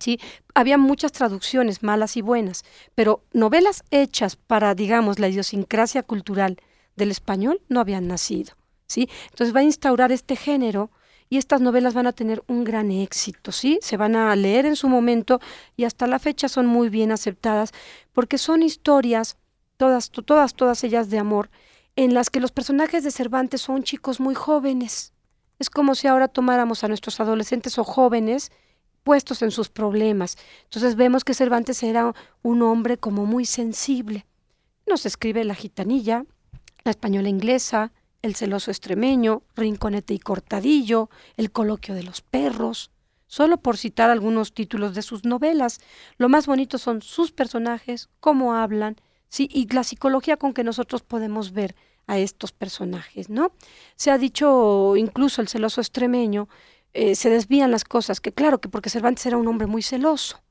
¿sí? 0.00 0.18
Había 0.54 0.78
muchas 0.78 1.12
traducciones, 1.12 1.82
malas 1.82 2.16
y 2.16 2.22
buenas, 2.22 2.64
pero 2.94 3.22
novelas 3.32 3.84
hechas 3.90 4.36
para, 4.36 4.74
digamos, 4.74 5.18
la 5.18 5.28
idiosincrasia 5.28 6.02
cultural 6.02 6.56
del 6.96 7.10
español 7.10 7.62
no 7.68 7.80
habían 7.80 8.08
nacido, 8.08 8.54
¿sí? 8.86 9.08
Entonces 9.30 9.54
va 9.54 9.60
a 9.60 9.64
instaurar 9.64 10.10
este 10.12 10.36
género 10.36 10.90
y 11.28 11.36
estas 11.36 11.60
novelas 11.60 11.94
van 11.94 12.08
a 12.08 12.12
tener 12.12 12.42
un 12.48 12.64
gran 12.64 12.90
éxito, 12.90 13.52
¿sí? 13.52 13.78
Se 13.82 13.96
van 13.96 14.16
a 14.16 14.34
leer 14.34 14.66
en 14.66 14.76
su 14.76 14.88
momento 14.88 15.40
y 15.76 15.84
hasta 15.84 16.06
la 16.06 16.18
fecha 16.18 16.48
son 16.48 16.66
muy 16.66 16.88
bien 16.88 17.12
aceptadas 17.12 17.72
porque 18.12 18.36
son 18.36 18.62
historias, 18.62 19.38
todas, 19.76 20.10
todas, 20.10 20.54
todas 20.54 20.82
ellas 20.82 21.08
de 21.08 21.18
amor, 21.18 21.50
en 21.96 22.14
las 22.14 22.30
que 22.30 22.40
los 22.40 22.52
personajes 22.52 23.04
de 23.04 23.10
Cervantes 23.10 23.60
son 23.60 23.82
chicos 23.82 24.20
muy 24.20 24.34
jóvenes. 24.34 25.12
Es 25.58 25.70
como 25.70 25.94
si 25.94 26.06
ahora 26.06 26.28
tomáramos 26.28 26.84
a 26.84 26.88
nuestros 26.88 27.20
adolescentes 27.20 27.78
o 27.78 27.84
jóvenes 27.84 28.50
puestos 29.02 29.42
en 29.42 29.50
sus 29.50 29.68
problemas. 29.68 30.36
Entonces 30.64 30.96
vemos 30.96 31.24
que 31.24 31.34
Cervantes 31.34 31.82
era 31.82 32.14
un 32.42 32.62
hombre 32.62 32.98
como 32.98 33.26
muy 33.26 33.44
sensible. 33.44 34.26
Nos 34.86 35.06
escribe 35.06 35.44
La 35.44 35.54
gitanilla, 35.54 36.24
La 36.84 36.90
española 36.90 37.28
inglesa, 37.28 37.92
El 38.22 38.34
celoso 38.34 38.70
extremeño, 38.70 39.42
Rinconete 39.56 40.14
y 40.14 40.18
Cortadillo, 40.18 41.10
El 41.36 41.50
coloquio 41.50 41.94
de 41.94 42.02
los 42.02 42.20
perros, 42.20 42.90
solo 43.26 43.58
por 43.58 43.76
citar 43.76 44.10
algunos 44.10 44.52
títulos 44.52 44.94
de 44.94 45.02
sus 45.02 45.24
novelas. 45.24 45.80
Lo 46.18 46.28
más 46.28 46.46
bonito 46.46 46.78
son 46.78 47.02
sus 47.02 47.32
personajes, 47.32 48.08
cómo 48.20 48.54
hablan, 48.54 48.96
sí, 49.30 49.48
y 49.50 49.66
la 49.72 49.84
psicología 49.84 50.36
con 50.36 50.52
que 50.52 50.64
nosotros 50.64 51.02
podemos 51.02 51.52
ver 51.52 51.74
a 52.06 52.18
estos 52.18 52.52
personajes, 52.52 53.30
¿no? 53.30 53.52
Se 53.96 54.10
ha 54.10 54.18
dicho 54.18 54.96
incluso 54.96 55.40
el 55.40 55.48
celoso 55.48 55.80
extremeño 55.80 56.48
eh, 56.92 57.14
se 57.14 57.30
desvían 57.30 57.70
las 57.70 57.84
cosas, 57.84 58.20
que 58.20 58.32
claro, 58.32 58.60
que 58.60 58.68
porque 58.68 58.90
Cervantes 58.90 59.24
era 59.24 59.36
un 59.36 59.46
hombre 59.46 59.68
muy 59.68 59.80
celoso, 59.82 60.42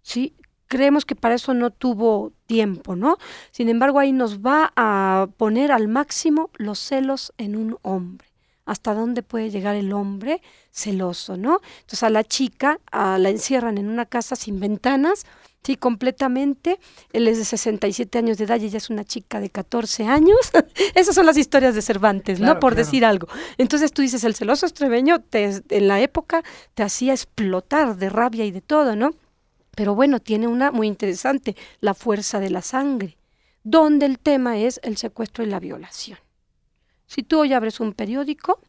¿sí? 0.00 0.34
Creemos 0.68 1.04
que 1.04 1.14
para 1.14 1.34
eso 1.34 1.52
no 1.52 1.70
tuvo 1.70 2.32
tiempo, 2.46 2.96
¿no? 2.96 3.18
Sin 3.50 3.68
embargo, 3.68 3.98
ahí 3.98 4.12
nos 4.12 4.38
va 4.38 4.72
a 4.74 5.28
poner 5.36 5.70
al 5.70 5.88
máximo 5.88 6.48
los 6.54 6.78
celos 6.78 7.34
en 7.36 7.56
un 7.56 7.76
hombre. 7.82 8.28
Hasta 8.64 8.94
dónde 8.94 9.22
puede 9.22 9.50
llegar 9.50 9.74
el 9.76 9.92
hombre 9.92 10.40
celoso, 10.70 11.36
¿no? 11.36 11.60
Entonces 11.80 12.04
a 12.04 12.10
la 12.10 12.24
chica 12.24 12.80
la 12.90 13.28
encierran 13.28 13.76
en 13.76 13.90
una 13.90 14.06
casa 14.06 14.34
sin 14.34 14.60
ventanas, 14.60 15.26
Sí, 15.64 15.76
completamente. 15.76 16.80
Él 17.12 17.28
es 17.28 17.38
de 17.38 17.44
67 17.44 18.18
años 18.18 18.36
de 18.38 18.44
edad 18.44 18.60
y 18.60 18.66
ella 18.66 18.78
es 18.78 18.90
una 18.90 19.04
chica 19.04 19.38
de 19.38 19.48
14 19.48 20.04
años. 20.06 20.38
Esas 20.94 21.14
son 21.14 21.24
las 21.24 21.36
historias 21.36 21.74
de 21.76 21.82
Cervantes, 21.82 22.40
¿no? 22.40 22.58
Por 22.58 22.74
decir 22.74 23.04
algo. 23.04 23.28
Entonces 23.58 23.92
tú 23.92 24.02
dices, 24.02 24.24
el 24.24 24.34
celoso 24.34 24.66
estrebeño 24.66 25.20
te, 25.20 25.62
en 25.68 25.88
la 25.88 26.00
época 26.00 26.42
te 26.74 26.82
hacía 26.82 27.12
explotar 27.12 27.96
de 27.96 28.10
rabia 28.10 28.44
y 28.44 28.50
de 28.50 28.60
todo, 28.60 28.96
¿no? 28.96 29.14
Pero 29.76 29.94
bueno, 29.94 30.20
tiene 30.20 30.48
una 30.48 30.72
muy 30.72 30.88
interesante, 30.88 31.56
la 31.80 31.94
fuerza 31.94 32.40
de 32.40 32.50
la 32.50 32.60
sangre, 32.60 33.16
donde 33.62 34.06
el 34.06 34.18
tema 34.18 34.58
es 34.58 34.80
el 34.82 34.96
secuestro 34.96 35.44
y 35.44 35.46
la 35.46 35.60
violación. 35.60 36.18
Si 37.06 37.22
tú 37.22 37.40
hoy 37.40 37.52
abres 37.52 37.78
un 37.78 37.92
periódico, 37.92 38.60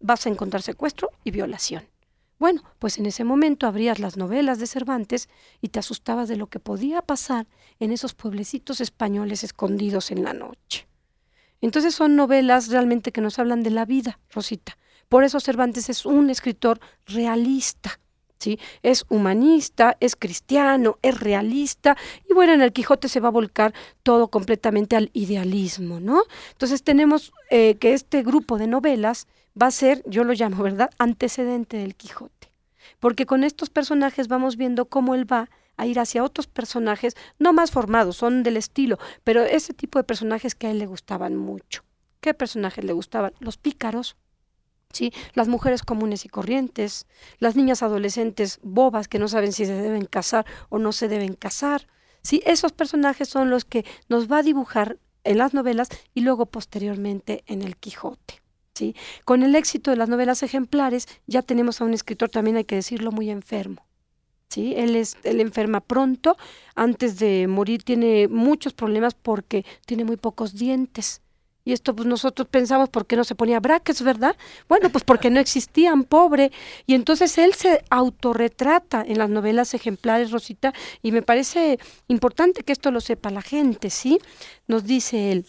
vas 0.00 0.26
a 0.26 0.28
encontrar 0.28 0.62
secuestro 0.62 1.10
y 1.24 1.32
violación. 1.32 1.84
Bueno, 2.38 2.62
pues 2.78 2.98
en 2.98 3.06
ese 3.06 3.24
momento 3.24 3.66
abrías 3.66 3.98
las 3.98 4.18
novelas 4.18 4.58
de 4.58 4.66
Cervantes 4.66 5.28
y 5.62 5.68
te 5.68 5.78
asustabas 5.78 6.28
de 6.28 6.36
lo 6.36 6.48
que 6.48 6.60
podía 6.60 7.00
pasar 7.00 7.46
en 7.80 7.92
esos 7.92 8.14
pueblecitos 8.14 8.80
españoles 8.80 9.42
escondidos 9.42 10.10
en 10.10 10.22
la 10.22 10.34
noche. 10.34 10.86
Entonces 11.62 11.94
son 11.94 12.14
novelas 12.14 12.68
realmente 12.68 13.10
que 13.10 13.22
nos 13.22 13.38
hablan 13.38 13.62
de 13.62 13.70
la 13.70 13.86
vida, 13.86 14.18
Rosita. 14.30 14.76
Por 15.08 15.24
eso 15.24 15.40
Cervantes 15.40 15.88
es 15.88 16.04
un 16.04 16.28
escritor 16.30 16.80
realista. 17.06 18.00
¿Sí? 18.38 18.58
Es 18.82 19.06
humanista, 19.08 19.96
es 19.98 20.14
cristiano, 20.14 20.98
es 21.00 21.18
realista 21.18 21.96
y 22.28 22.34
bueno, 22.34 22.52
en 22.52 22.60
el 22.60 22.74
Quijote 22.74 23.08
se 23.08 23.18
va 23.18 23.28
a 23.28 23.30
volcar 23.30 23.72
todo 24.02 24.28
completamente 24.28 24.94
al 24.94 25.08
idealismo, 25.14 26.00
¿no? 26.00 26.22
Entonces 26.50 26.82
tenemos 26.82 27.32
eh, 27.48 27.76
que 27.76 27.94
este 27.94 28.22
grupo 28.22 28.58
de 28.58 28.66
novelas 28.66 29.26
va 29.60 29.66
a 29.66 29.70
ser, 29.70 30.02
yo 30.06 30.24
lo 30.24 30.32
llamo, 30.32 30.62
¿verdad?, 30.62 30.90
antecedente 30.98 31.76
del 31.76 31.94
Quijote. 31.94 32.52
Porque 33.00 33.26
con 33.26 33.44
estos 33.44 33.70
personajes 33.70 34.28
vamos 34.28 34.56
viendo 34.56 34.86
cómo 34.86 35.14
él 35.14 35.30
va 35.30 35.50
a 35.76 35.86
ir 35.86 35.98
hacia 35.98 36.24
otros 36.24 36.46
personajes, 36.46 37.14
no 37.38 37.52
más 37.52 37.70
formados, 37.70 38.16
son 38.16 38.42
del 38.42 38.56
estilo, 38.56 38.98
pero 39.24 39.42
ese 39.42 39.74
tipo 39.74 39.98
de 39.98 40.04
personajes 40.04 40.54
que 40.54 40.66
a 40.66 40.70
él 40.70 40.78
le 40.78 40.86
gustaban 40.86 41.36
mucho. 41.36 41.84
¿Qué 42.20 42.34
personajes 42.34 42.84
le 42.84 42.92
gustaban? 42.92 43.32
Los 43.40 43.58
pícaros, 43.58 44.16
¿sí? 44.92 45.12
Las 45.34 45.48
mujeres 45.48 45.82
comunes 45.82 46.24
y 46.24 46.28
corrientes, 46.28 47.06
las 47.38 47.56
niñas 47.56 47.82
adolescentes 47.82 48.58
bobas 48.62 49.08
que 49.08 49.18
no 49.18 49.28
saben 49.28 49.52
si 49.52 49.66
se 49.66 49.74
deben 49.74 50.06
casar 50.06 50.46
o 50.70 50.78
no 50.78 50.92
se 50.92 51.08
deben 51.08 51.34
casar. 51.34 51.86
Sí, 52.22 52.42
esos 52.46 52.72
personajes 52.72 53.28
son 53.28 53.50
los 53.50 53.64
que 53.64 53.84
nos 54.08 54.30
va 54.30 54.38
a 54.38 54.42
dibujar 54.42 54.98
en 55.24 55.38
las 55.38 55.54
novelas 55.54 55.88
y 56.14 56.22
luego 56.22 56.46
posteriormente 56.46 57.44
en 57.46 57.62
el 57.62 57.76
Quijote. 57.76 58.45
Con 59.24 59.42
el 59.42 59.54
éxito 59.54 59.90
de 59.90 59.96
las 59.96 60.08
novelas 60.08 60.42
ejemplares 60.42 61.08
ya 61.26 61.42
tenemos 61.42 61.80
a 61.80 61.84
un 61.84 61.94
escritor 61.94 62.28
también 62.28 62.56
hay 62.56 62.64
que 62.64 62.76
decirlo 62.76 63.12
muy 63.12 63.30
enfermo. 63.30 63.84
¿Sí? 64.48 64.74
Él, 64.76 64.94
es, 64.94 65.16
él 65.24 65.40
enferma 65.40 65.80
pronto, 65.80 66.36
antes 66.76 67.18
de 67.18 67.48
morir 67.48 67.82
tiene 67.82 68.28
muchos 68.28 68.74
problemas 68.74 69.14
porque 69.14 69.64
tiene 69.86 70.04
muy 70.04 70.16
pocos 70.16 70.54
dientes. 70.54 71.20
Y 71.66 71.72
esto 71.72 71.96
pues 71.96 72.06
nosotros 72.06 72.46
pensamos 72.48 72.88
por 72.88 73.06
qué 73.06 73.16
no 73.16 73.24
se 73.24 73.34
ponía 73.34 73.58
brackets, 73.58 74.00
¿verdad? 74.02 74.36
Bueno, 74.68 74.88
pues 74.88 75.02
porque 75.02 75.30
no 75.30 75.40
existían, 75.40 76.04
pobre. 76.04 76.52
Y 76.86 76.94
entonces 76.94 77.36
él 77.38 77.54
se 77.54 77.82
autorretrata 77.90 79.04
en 79.04 79.18
las 79.18 79.28
novelas 79.28 79.74
ejemplares, 79.74 80.30
Rosita, 80.30 80.72
y 81.02 81.10
me 81.10 81.22
parece 81.22 81.80
importante 82.06 82.62
que 82.62 82.72
esto 82.72 82.92
lo 82.92 83.00
sepa 83.00 83.30
la 83.30 83.42
gente, 83.42 83.90
¿sí? 83.90 84.20
Nos 84.68 84.84
dice 84.84 85.32
él, 85.32 85.44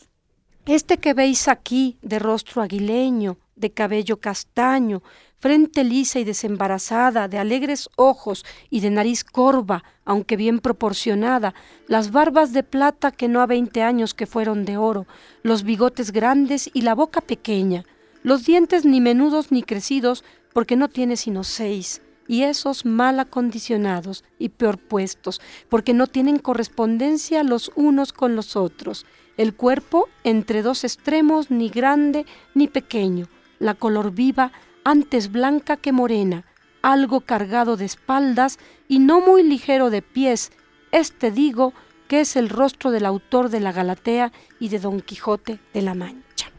este 0.68 0.98
que 0.98 1.14
veis 1.14 1.48
aquí, 1.48 1.98
de 2.02 2.20
rostro 2.20 2.62
aguileño, 2.62 3.38
de 3.56 3.72
cabello 3.72 4.20
castaño, 4.20 5.02
frente 5.40 5.84
lisa 5.84 6.20
y 6.20 6.24
desembarazada, 6.24 7.28
de 7.28 7.38
alegres 7.38 7.90
ojos 7.96 8.46
y 8.70 8.82
de 8.82 8.90
nariz 8.90 9.24
corva, 9.24 9.84
aunque 10.06 10.36
bien 10.36 10.60
proporcionada, 10.60 11.54
las 11.88 12.12
barbas 12.12 12.54
de 12.54 12.64
plata 12.64 13.12
que 13.12 13.28
no 13.28 13.42
a 13.42 13.46
veinte 13.46 13.82
años 13.82 14.14
que 14.14 14.26
fueron 14.26 14.66
de 14.66 14.78
oro, 14.78 15.08
los 15.42 15.64
bigotes 15.64 16.12
grandes 16.12 16.70
y 16.74 16.82
la 16.82 16.96
boca 16.96 17.22
pequeña, 17.22 17.86
los 18.22 18.46
dientes 18.46 18.84
ni 18.84 19.00
menudos 19.00 19.52
ni 19.52 19.64
crecidos, 19.64 20.24
porque 20.54 20.76
no 20.76 20.90
tiene 20.90 21.18
sino 21.18 21.44
seis, 21.44 22.02
y 22.28 22.44
esos 22.44 22.86
mal 22.86 23.20
acondicionados 23.20 24.24
y 24.38 24.50
peor 24.50 24.78
puestos, 24.78 25.40
porque 25.70 25.94
no 25.94 26.08
tienen 26.08 26.40
correspondencia 26.40 27.44
los 27.44 27.72
unos 27.76 28.12
con 28.12 28.36
los 28.36 28.56
otros, 28.56 29.06
el 29.38 29.54
cuerpo 29.54 30.10
entre 30.24 30.62
dos 30.62 30.84
extremos, 30.84 31.52
ni 31.52 31.70
grande 31.70 32.26
ni 32.54 32.68
pequeño, 32.68 33.28
la 33.60 33.76
color 33.76 34.12
viva, 34.12 34.52
antes 34.84 35.32
blanca 35.32 35.78
que 35.78 35.92
morena, 35.92 36.46
algo 36.82 37.22
cargado 37.22 37.78
de 37.78 37.86
espaldas 37.86 38.60
y 38.88 39.00
no 39.00 39.22
muy 39.22 39.44
ligero 39.44 39.90
de 39.90 40.02
pies. 40.02 40.52
Este 40.92 41.32
digo 41.32 41.74
que 42.08 42.22
es 42.22 42.36
el 42.36 42.50
rostro 42.50 42.92
del 42.92 43.06
autor 43.06 43.50
de 43.50 43.60
la 43.60 43.72
Galatea 43.72 44.32
y 44.60 44.70
de 44.70 44.80
Don 44.80 45.02
Quijote 45.02 45.60
de 45.74 45.82
la 45.82 45.94
Mancha. 45.94 46.50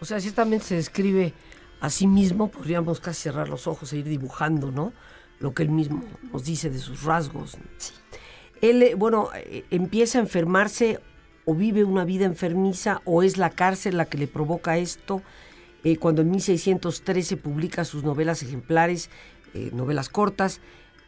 O 0.00 0.04
sea, 0.04 0.20
si 0.20 0.30
también 0.32 0.60
se 0.60 0.74
describe 0.74 1.32
a 1.80 1.90
sí 1.90 2.06
mismo, 2.06 2.50
podríamos 2.50 3.00
casi 3.00 3.22
cerrar 3.22 3.48
los 3.48 3.66
ojos 3.66 3.92
e 3.92 3.98
ir 3.98 4.04
dibujando, 4.04 4.70
¿no? 4.70 4.92
Lo 5.38 5.54
que 5.54 5.62
él 5.62 5.70
mismo 5.70 6.02
nos 6.32 6.44
dice 6.44 6.70
de 6.70 6.78
sus 6.78 7.02
rasgos. 7.02 7.56
Él, 8.60 8.82
eh, 8.82 8.94
bueno, 8.94 9.30
eh, 9.34 9.64
empieza 9.70 10.18
a 10.18 10.22
enfermarse 10.22 11.00
o 11.46 11.54
vive 11.54 11.84
una 11.84 12.04
vida 12.04 12.26
enfermiza 12.26 13.00
o 13.04 13.22
es 13.22 13.38
la 13.38 13.50
cárcel 13.50 13.96
la 13.96 14.04
que 14.04 14.18
le 14.18 14.26
provoca 14.26 14.76
esto. 14.76 15.22
Eh, 15.84 15.96
cuando 15.96 16.20
en 16.20 16.30
1613 16.30 17.36
publica 17.36 17.84
sus 17.84 18.02
novelas 18.02 18.42
ejemplares, 18.42 19.08
eh, 19.54 19.70
novelas 19.72 20.08
cortas, 20.08 20.60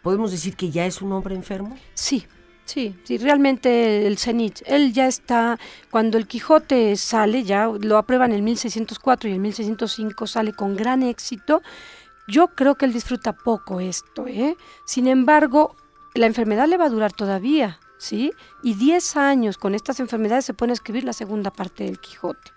¿podemos 0.03 0.31
decir 0.31 0.57
que 0.57 0.71
ya 0.71 0.87
es 0.87 1.03
un 1.03 1.13
hombre 1.13 1.35
enfermo? 1.35 1.77
Sí, 1.95 2.27
Sí, 2.65 2.95
sí, 3.05 3.17
realmente 3.17 4.07
el 4.07 4.19
cenit, 4.19 4.61
él 4.67 4.93
ya 4.93 5.07
está, 5.07 5.59
cuando 5.91 6.19
el 6.19 6.27
Quijote 6.27 6.97
sale, 6.97 7.43
ya 7.43 7.67
lo 7.67 7.97
aprueban 7.97 8.31
en 8.33 8.45
1604 8.45 9.31
y 9.31 9.33
en 9.33 9.41
1605 9.41 10.27
sale 10.27 10.53
con 10.53 10.77
gran 10.77 11.03
éxito, 11.03 11.63
yo 12.27 12.49
creo 12.49 12.75
que 12.75 12.85
él 12.85 12.93
disfruta 12.93 13.33
poco 13.33 13.81
esto, 13.81 14.27
¿eh? 14.27 14.55
Sin 14.85 15.09
embargo, 15.09 15.77
la 16.13 16.27
enfermedad 16.27 16.69
le 16.69 16.77
va 16.77 16.85
a 16.85 16.91
durar 16.91 17.11
todavía, 17.11 17.81
¿sí? 17.99 18.33
Y 18.63 18.75
10 18.75 19.17
años 19.17 19.59
con 19.59 19.75
estas 19.75 20.01
enfermedades 20.01 20.45
se 20.45 20.55
pone 20.55 20.73
a 20.73 20.75
escribir 20.75 21.05
la 21.05 21.13
segunda 21.13 21.51
parte 21.51 21.85
del 21.85 22.01
Quijote. 22.01 22.53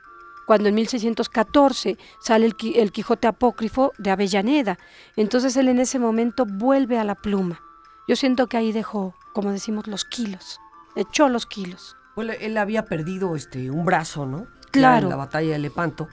Cuando 0.45 0.69
en 0.69 0.75
1614 0.75 1.97
sale 2.19 2.45
el, 2.45 2.55
el 2.75 2.91
Quijote 2.91 3.27
apócrifo 3.27 3.91
de 3.97 4.11
Avellaneda. 4.11 4.77
Entonces 5.15 5.55
él 5.57 5.67
en 5.67 5.79
ese 5.79 5.99
momento 5.99 6.45
vuelve 6.45 6.97
a 6.97 7.03
la 7.03 7.15
pluma. 7.15 7.61
Yo 8.07 8.15
siento 8.15 8.47
que 8.47 8.57
ahí 8.57 8.71
dejó, 8.71 9.15
como 9.33 9.51
decimos, 9.51 9.87
los 9.87 10.05
kilos. 10.05 10.59
Echó 10.95 11.29
los 11.29 11.45
kilos. 11.45 11.95
Bueno, 12.15 12.33
él 12.39 12.57
había 12.57 12.85
perdido 12.85 13.35
este, 13.35 13.71
un 13.71 13.85
brazo, 13.85 14.25
¿no? 14.25 14.47
Claro. 14.71 15.03
En 15.03 15.09
la 15.09 15.15
batalla 15.15 15.53
de 15.53 15.59
Lepanto. 15.59 16.07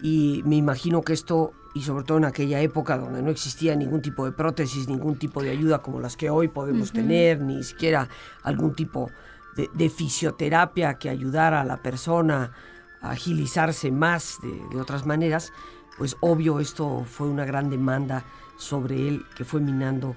Y 0.00 0.42
me 0.44 0.56
imagino 0.56 1.02
que 1.02 1.12
esto, 1.12 1.52
y 1.74 1.82
sobre 1.82 2.04
todo 2.04 2.18
en 2.18 2.24
aquella 2.24 2.60
época 2.60 2.96
donde 2.96 3.22
no 3.22 3.30
existía 3.30 3.74
ningún 3.74 4.00
tipo 4.00 4.24
de 4.24 4.32
prótesis, 4.32 4.88
ningún 4.88 5.18
tipo 5.18 5.42
de 5.42 5.50
ayuda 5.50 5.82
como 5.82 6.00
las 6.00 6.16
que 6.16 6.30
hoy 6.30 6.48
podemos 6.48 6.92
tener, 6.92 7.40
ni 7.40 7.62
siquiera 7.64 8.08
algún 8.42 8.74
tipo 8.74 9.10
de, 9.56 9.68
de, 9.74 9.90
fisioterapia 9.90 10.94
que 10.94 11.10
ayudara 11.10 11.60
a 11.60 11.64
la 11.64 11.82
persona 11.82 12.52
a 13.00 13.10
agilizarse 13.10 13.90
más 13.90 14.38
de, 14.42 14.74
de 14.74 14.80
otras 14.80 15.04
maneras, 15.04 15.52
pues 15.98 16.16
obvio 16.20 16.60
esto 16.60 17.04
fue 17.04 17.28
una 17.28 17.44
gran 17.44 17.70
demanda 17.70 18.24
sobre 18.56 19.08
él 19.08 19.24
que 19.36 19.44
fue 19.44 19.60
minando 19.60 20.14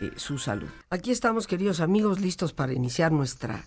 eh, 0.00 0.12
su 0.16 0.38
salud. 0.38 0.68
Aquí 0.90 1.10
estamos, 1.10 1.46
queridos 1.46 1.80
amigos, 1.80 2.20
listos 2.20 2.52
para 2.52 2.72
iniciar 2.72 3.12
nuestra 3.12 3.64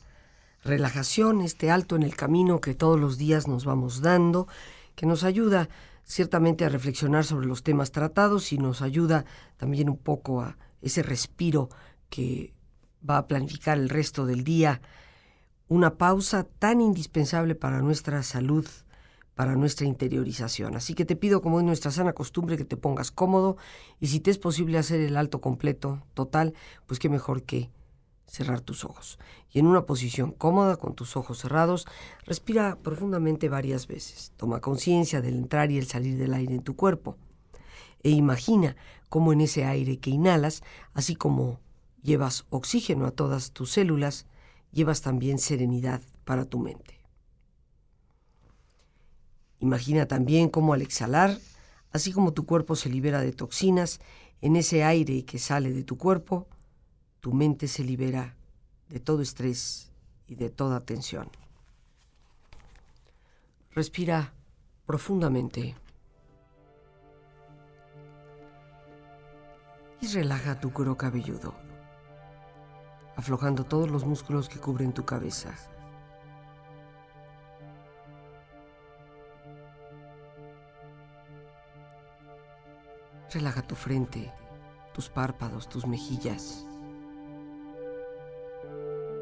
relajación, 0.63 1.41
este 1.41 1.71
alto 1.71 1.95
en 1.95 2.03
el 2.03 2.15
camino 2.15 2.59
que 2.59 2.75
todos 2.75 2.99
los 2.99 3.17
días 3.17 3.47
nos 3.47 3.63
vamos 3.63 4.01
dando, 4.01 4.47
que 4.95 5.05
nos 5.05 5.23
ayuda 5.23 5.69
ciertamente 6.07 6.63
a 6.65 6.69
reflexionar 6.69 7.25
sobre 7.25 7.47
los 7.47 7.63
temas 7.63 7.91
tratados 7.91 8.53
y 8.53 8.57
nos 8.57 8.81
ayuda 8.81 9.25
también 9.57 9.89
un 9.89 9.97
poco 9.97 10.41
a 10.41 10.57
ese 10.81 11.03
respiro 11.03 11.69
que 12.09 12.53
va 13.07 13.17
a 13.17 13.27
planificar 13.27 13.77
el 13.77 13.89
resto 13.89 14.25
del 14.25 14.43
día, 14.43 14.81
una 15.67 15.97
pausa 15.97 16.45
tan 16.59 16.79
indispensable 16.79 17.55
para 17.55 17.81
nuestra 17.81 18.23
salud, 18.23 18.65
para 19.35 19.55
nuestra 19.55 19.85
interiorización. 19.85 20.77
Así 20.77 20.93
que 20.93 21.05
te 21.05 21.17
pido, 21.17 21.41
como 21.41 21.59
es 21.59 21.65
nuestra 21.65 21.91
sana 21.91 22.13
costumbre, 22.13 22.57
que 22.57 22.65
te 22.65 22.77
pongas 22.77 23.11
cómodo 23.11 23.57
y 23.99 24.07
si 24.07 24.21
te 24.21 24.31
es 24.31 24.37
posible 24.37 24.77
hacer 24.77 25.01
el 25.01 25.17
alto 25.17 25.41
completo, 25.41 26.01
total, 26.13 26.53
pues 26.85 26.99
qué 26.99 27.09
mejor 27.09 27.43
que 27.43 27.69
cerrar 28.27 28.61
tus 28.61 28.85
ojos. 28.85 29.17
Y 29.51 29.59
en 29.59 29.67
una 29.67 29.85
posición 29.85 30.31
cómoda, 30.31 30.75
con 30.75 30.93
tus 30.93 31.15
ojos 31.17 31.39
cerrados, 31.39 31.87
respira 32.25 32.77
profundamente 32.81 33.49
varias 33.49 33.87
veces. 33.87 34.33
Toma 34.37 34.61
conciencia 34.61 35.21
del 35.21 35.35
entrar 35.35 35.71
y 35.71 35.77
el 35.77 35.87
salir 35.87 36.17
del 36.17 36.33
aire 36.33 36.55
en 36.55 36.63
tu 36.63 36.75
cuerpo. 36.75 37.17
E 38.03 38.09
imagina 38.09 38.75
cómo 39.09 39.33
en 39.33 39.41
ese 39.41 39.65
aire 39.65 39.97
que 39.97 40.11
inhalas, 40.11 40.63
así 40.93 41.15
como 41.15 41.59
llevas 42.03 42.45
oxígeno 42.49 43.05
a 43.05 43.11
todas 43.11 43.51
tus 43.51 43.71
células, 43.71 44.27
llevas 44.71 45.01
también 45.01 45.39
serenidad 45.39 46.01
para 46.25 46.45
tu 46.45 46.59
mente. 46.59 46.99
Imagina 49.59 50.07
también 50.07 50.49
cómo 50.49 50.73
al 50.73 50.81
exhalar, 50.81 51.37
así 51.91 52.11
como 52.11 52.33
tu 52.33 52.45
cuerpo 52.45 52.75
se 52.75 52.89
libera 52.89 53.21
de 53.21 53.31
toxinas, 53.31 53.99
en 54.41 54.55
ese 54.55 54.83
aire 54.83 55.25
que 55.25 55.39
sale 55.39 55.71
de 55.71 55.83
tu 55.83 55.97
cuerpo, 55.97 56.47
tu 57.19 57.33
mente 57.33 57.67
se 57.67 57.83
libera 57.83 58.35
de 58.89 58.99
todo 58.99 59.21
estrés 59.21 59.91
y 60.27 60.35
de 60.35 60.49
toda 60.49 60.85
tensión. 60.85 61.29
Respira 63.71 64.33
profundamente 64.85 65.75
y 70.01 70.07
relaja 70.07 70.59
tu 70.59 70.71
cuero 70.71 70.95
cabelludo, 70.97 71.53
aflojando 73.15 73.63
todos 73.65 73.89
los 73.89 74.05
músculos 74.05 74.47
que 74.49 74.59
cubren 74.59 74.93
tu 74.93 75.05
cabeza. 75.05 75.53
Relaja 83.31 83.61
tu 83.61 83.75
frente, 83.75 84.31
tus 84.93 85.09
párpados, 85.09 85.67
tus 85.67 85.85
mejillas, 85.85 86.66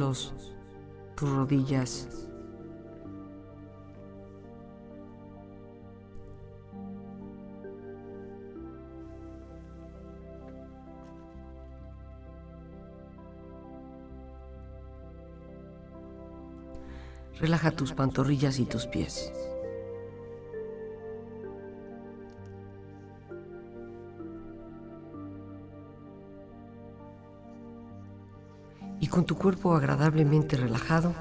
Tus 0.00 0.32
rodillas. 1.20 2.08
Relaja 17.38 17.70
tus 17.70 17.92
pantorrillas 17.92 18.58
y 18.58 18.64
tus 18.64 18.86
pies. 18.86 19.30
Con 29.10 29.26
tu 29.26 29.36
cuerpo 29.36 29.74
agradablemente 29.74 30.56
relajado, 30.56 31.12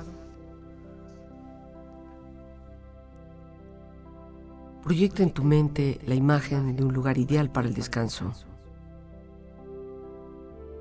proyecta 4.84 5.24
en 5.24 5.32
tu 5.32 5.44
mente 5.44 6.00
la 6.06 6.16
imagen 6.16 6.76
de 6.76 6.84
un 6.84 6.94
lugar 6.94 7.18
ideal 7.18 7.52
para 7.52 7.68
el 7.68 7.74
descanso. 7.74 8.32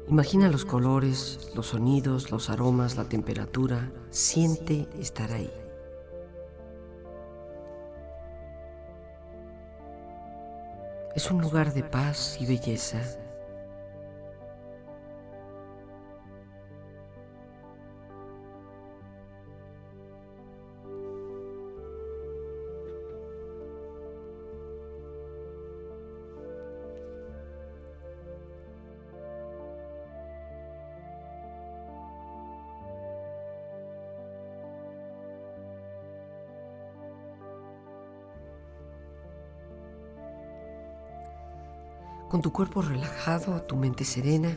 Imagina 0.08 0.48
los 0.48 0.64
colores, 0.64 1.50
los 1.54 1.66
sonidos, 1.66 2.30
los 2.30 2.48
aromas, 2.48 2.96
la 2.96 3.04
temperatura. 3.04 3.90
Siente 4.10 4.88
estar 4.98 5.32
ahí. 5.32 5.50
Es 11.14 11.30
un 11.30 11.42
lugar 11.42 11.74
de 11.74 11.82
paz 11.82 12.38
y 12.40 12.46
belleza. 12.46 13.00
Con 42.38 42.42
tu 42.42 42.52
cuerpo 42.52 42.82
relajado, 42.82 43.60
tu 43.62 43.74
mente 43.74 44.04
serena. 44.04 44.56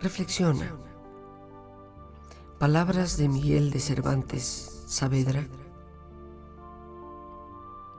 Reflexiona. 0.00 0.74
Palabras 2.58 3.16
de 3.16 3.28
Miguel 3.28 3.70
de 3.70 3.78
Cervantes 3.78 4.82
Saavedra, 4.88 5.46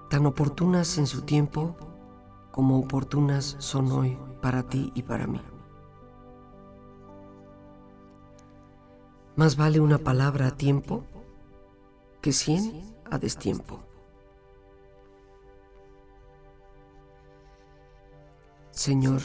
tan 0.09 0.25
oportunas 0.25 0.97
en 0.97 1.07
su 1.07 1.21
tiempo 1.21 1.77
como 2.51 2.77
oportunas 2.77 3.55
son 3.59 3.89
hoy 3.93 4.17
para 4.41 4.63
ti 4.63 4.91
y 4.93 5.03
para 5.03 5.25
mí. 5.25 5.41
Más 9.38 9.55
vale 9.55 9.79
una 9.79 9.99
palabra 9.99 10.47
a 10.47 10.57
tiempo 10.57 11.05
que 12.19 12.33
cien 12.33 12.93
a 13.09 13.17
destiempo. 13.17 13.88
Señor, 18.80 19.20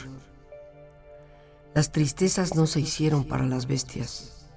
las 1.73 1.89
tristezas 1.93 2.55
no 2.55 2.67
se 2.67 2.81
hicieron 2.81 3.23
para 3.23 3.45
las 3.45 3.67
bestias, 3.67 4.49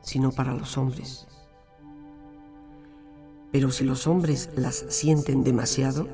sino 0.00 0.32
para 0.32 0.54
los 0.54 0.78
hombres. 0.78 1.26
Pero 3.52 3.70
si 3.70 3.84
los 3.84 4.06
hombres 4.06 4.48
las 4.56 4.86
sienten 4.88 5.44
demasiado, 5.44 6.08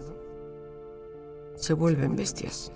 se 1.55 1.75
vuelven 1.75 2.17
bestias. 2.17 2.73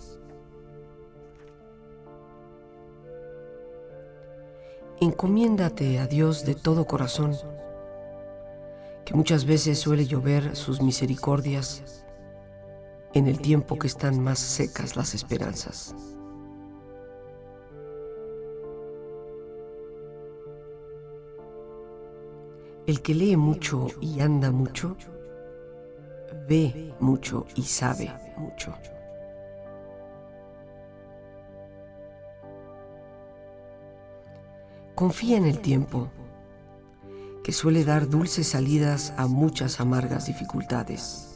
Encomiéndate 5.00 5.98
a 5.98 6.06
Dios 6.06 6.44
de 6.44 6.54
todo 6.54 6.86
corazón, 6.86 7.36
que 9.04 9.14
muchas 9.14 9.44
veces 9.44 9.80
suele 9.80 10.06
llover 10.06 10.54
sus 10.54 10.80
misericordias 10.80 12.05
en 13.16 13.28
el 13.28 13.40
tiempo 13.40 13.78
que 13.78 13.86
están 13.86 14.22
más 14.22 14.38
secas 14.38 14.94
las 14.94 15.14
esperanzas. 15.14 15.94
El 22.86 23.00
que 23.00 23.14
lee 23.14 23.38
mucho 23.38 23.86
y 24.02 24.20
anda 24.20 24.50
mucho, 24.50 24.98
ve 26.46 26.94
mucho 27.00 27.46
y 27.54 27.62
sabe 27.62 28.12
mucho. 28.36 28.74
Confía 34.94 35.38
en 35.38 35.46
el 35.46 35.60
tiempo, 35.60 36.10
que 37.42 37.52
suele 37.52 37.82
dar 37.82 38.10
dulces 38.10 38.48
salidas 38.48 39.14
a 39.16 39.26
muchas 39.26 39.80
amargas 39.80 40.26
dificultades. 40.26 41.35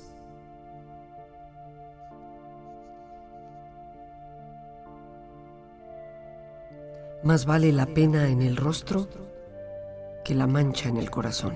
Más 7.23 7.45
vale 7.45 7.71
la 7.71 7.85
pena 7.85 8.29
en 8.29 8.41
el 8.41 8.57
rostro 8.57 9.07
que 10.25 10.35
la 10.35 10.47
mancha 10.47 10.89
en 10.89 10.97
el 10.97 11.11
corazón. 11.11 11.55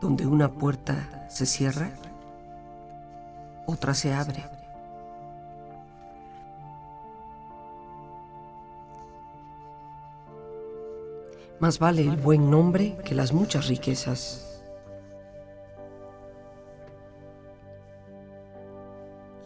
Donde 0.00 0.26
una 0.26 0.50
puerta 0.52 1.26
se 1.28 1.44
cierra, 1.44 1.90
otra 3.66 3.92
se 3.92 4.14
abre. 4.14 4.42
Más 11.58 11.78
vale 11.78 12.02
el 12.02 12.16
buen 12.16 12.50
nombre 12.50 12.96
que 13.04 13.14
las 13.14 13.32
muchas 13.32 13.66
riquezas. 13.68 14.45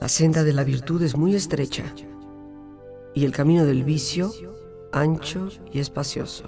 La 0.00 0.08
senda 0.08 0.44
de 0.44 0.54
la 0.54 0.64
virtud 0.64 1.02
es 1.02 1.14
muy 1.14 1.34
estrecha 1.34 1.84
y 3.14 3.26
el 3.26 3.32
camino 3.32 3.66
del 3.66 3.84
vicio 3.84 4.32
ancho 4.92 5.50
y 5.70 5.78
espacioso. 5.78 6.44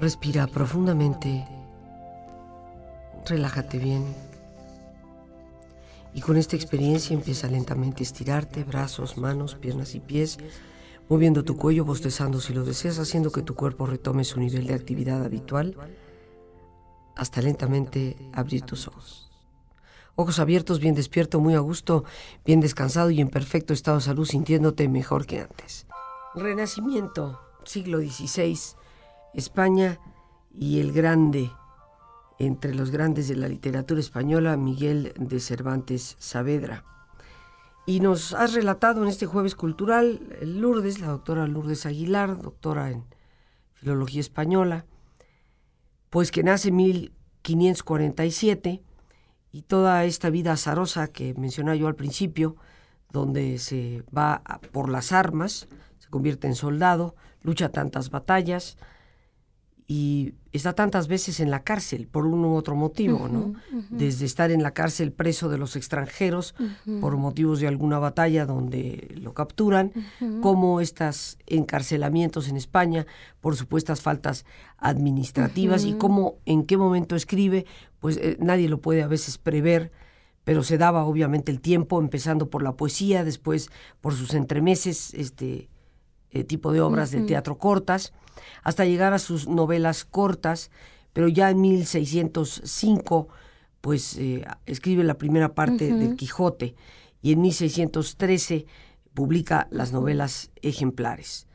Respira 0.00 0.48
profundamente, 0.48 1.46
relájate 3.24 3.78
bien. 3.78 4.04
Y 6.12 6.22
con 6.22 6.36
esta 6.36 6.56
experiencia 6.56 7.14
empieza 7.14 7.46
lentamente 7.46 8.02
a 8.02 8.06
estirarte, 8.06 8.64
brazos, 8.64 9.16
manos, 9.16 9.54
piernas 9.54 9.94
y 9.94 10.00
pies, 10.00 10.38
moviendo 11.08 11.44
tu 11.44 11.56
cuello, 11.56 11.84
bostezando 11.84 12.40
si 12.40 12.52
lo 12.52 12.64
deseas, 12.64 12.98
haciendo 12.98 13.30
que 13.30 13.42
tu 13.42 13.54
cuerpo 13.54 13.86
retome 13.86 14.24
su 14.24 14.40
nivel 14.40 14.66
de 14.66 14.74
actividad 14.74 15.24
habitual 15.24 15.76
hasta 17.22 17.40
lentamente 17.40 18.16
abrir 18.32 18.62
tus 18.62 18.88
ojos. 18.88 19.30
Ojos 20.14 20.38
abiertos, 20.38 20.80
bien 20.80 20.94
despierto, 20.94 21.40
muy 21.40 21.54
a 21.54 21.60
gusto, 21.60 22.04
bien 22.44 22.60
descansado 22.60 23.10
y 23.10 23.20
en 23.20 23.30
perfecto 23.30 23.72
estado 23.72 23.98
de 23.98 24.04
salud, 24.04 24.26
sintiéndote 24.26 24.88
mejor 24.88 25.24
que 25.24 25.40
antes. 25.40 25.86
Renacimiento, 26.34 27.40
siglo 27.64 27.98
XVI, 27.98 28.58
España 29.34 29.98
y 30.52 30.80
el 30.80 30.92
grande, 30.92 31.50
entre 32.38 32.74
los 32.74 32.90
grandes 32.90 33.28
de 33.28 33.36
la 33.36 33.48
literatura 33.48 34.00
española, 34.00 34.56
Miguel 34.56 35.14
de 35.16 35.40
Cervantes 35.40 36.16
Saavedra. 36.18 36.84
Y 37.86 38.00
nos 38.00 38.34
has 38.34 38.52
relatado 38.52 39.02
en 39.02 39.08
este 39.08 39.26
jueves 39.26 39.54
cultural 39.54 40.20
Lourdes, 40.42 41.00
la 41.00 41.08
doctora 41.08 41.46
Lourdes 41.46 41.86
Aguilar, 41.86 42.40
doctora 42.40 42.90
en 42.90 43.04
Filología 43.74 44.20
Española, 44.20 44.86
pues 46.12 46.30
que 46.30 46.42
nace 46.42 46.68
en 46.68 46.76
1547 46.76 48.82
y 49.50 49.62
toda 49.62 50.04
esta 50.04 50.28
vida 50.28 50.52
azarosa 50.52 51.08
que 51.08 51.32
mencionaba 51.38 51.74
yo 51.74 51.86
al 51.86 51.94
principio, 51.94 52.56
donde 53.10 53.56
se 53.56 54.04
va 54.14 54.42
por 54.72 54.90
las 54.90 55.12
armas, 55.12 55.68
se 55.98 56.10
convierte 56.10 56.48
en 56.48 56.54
soldado, 56.54 57.14
lucha 57.40 57.70
tantas 57.70 58.10
batallas, 58.10 58.76
y 59.86 60.34
está 60.52 60.74
tantas 60.74 61.08
veces 61.08 61.40
en 61.40 61.50
la 61.50 61.64
cárcel 61.64 62.06
por 62.06 62.26
uno 62.26 62.52
u 62.52 62.54
otro 62.54 62.76
motivo, 62.76 63.28
¿no? 63.28 63.54
Desde 63.90 64.26
estar 64.26 64.50
en 64.50 64.62
la 64.62 64.72
cárcel 64.72 65.12
preso 65.12 65.48
de 65.48 65.58
los 65.58 65.76
extranjeros 65.76 66.54
por 67.00 67.16
motivos 67.16 67.60
de 67.60 67.68
alguna 67.68 67.98
batalla 67.98 68.46
donde 68.46 69.14
lo 69.20 69.34
capturan, 69.34 69.92
como 70.40 70.80
estos 70.80 71.38
encarcelamientos 71.46 72.48
en 72.48 72.56
España 72.56 73.06
por 73.40 73.56
supuestas 73.56 74.02
faltas 74.02 74.44
administrativas 74.78 75.84
y 75.84 75.94
cómo 75.94 76.36
en 76.46 76.64
qué 76.64 76.76
momento 76.76 77.16
escribe, 77.16 77.66
pues 77.98 78.16
eh, 78.16 78.36
nadie 78.40 78.68
lo 78.68 78.80
puede 78.80 79.02
a 79.02 79.08
veces 79.08 79.38
prever, 79.38 79.92
pero 80.44 80.62
se 80.62 80.78
daba 80.78 81.04
obviamente 81.04 81.52
el 81.52 81.60
tiempo, 81.60 82.00
empezando 82.00 82.50
por 82.50 82.62
la 82.62 82.72
poesía, 82.72 83.24
después 83.24 83.70
por 84.00 84.14
sus 84.14 84.34
entremeses, 84.34 85.14
este 85.14 85.68
eh, 86.32 86.44
tipo 86.44 86.72
de 86.72 86.80
obras 86.80 87.10
de 87.10 87.20
teatro 87.22 87.58
cortas 87.58 88.12
hasta 88.62 88.84
llegar 88.84 89.12
a 89.12 89.18
sus 89.18 89.48
novelas 89.48 90.04
cortas, 90.04 90.70
pero 91.12 91.28
ya 91.28 91.50
en 91.50 91.60
1605 91.60 93.28
pues 93.80 94.16
eh, 94.16 94.44
escribe 94.66 95.04
la 95.04 95.18
primera 95.18 95.54
parte 95.54 95.92
del 95.92 96.16
Quijote 96.16 96.74
y 97.20 97.32
en 97.32 97.42
1613 97.42 98.66
publica 99.12 99.68
las 99.70 99.92
novelas 99.92 100.50
ejemplares. 100.62 101.46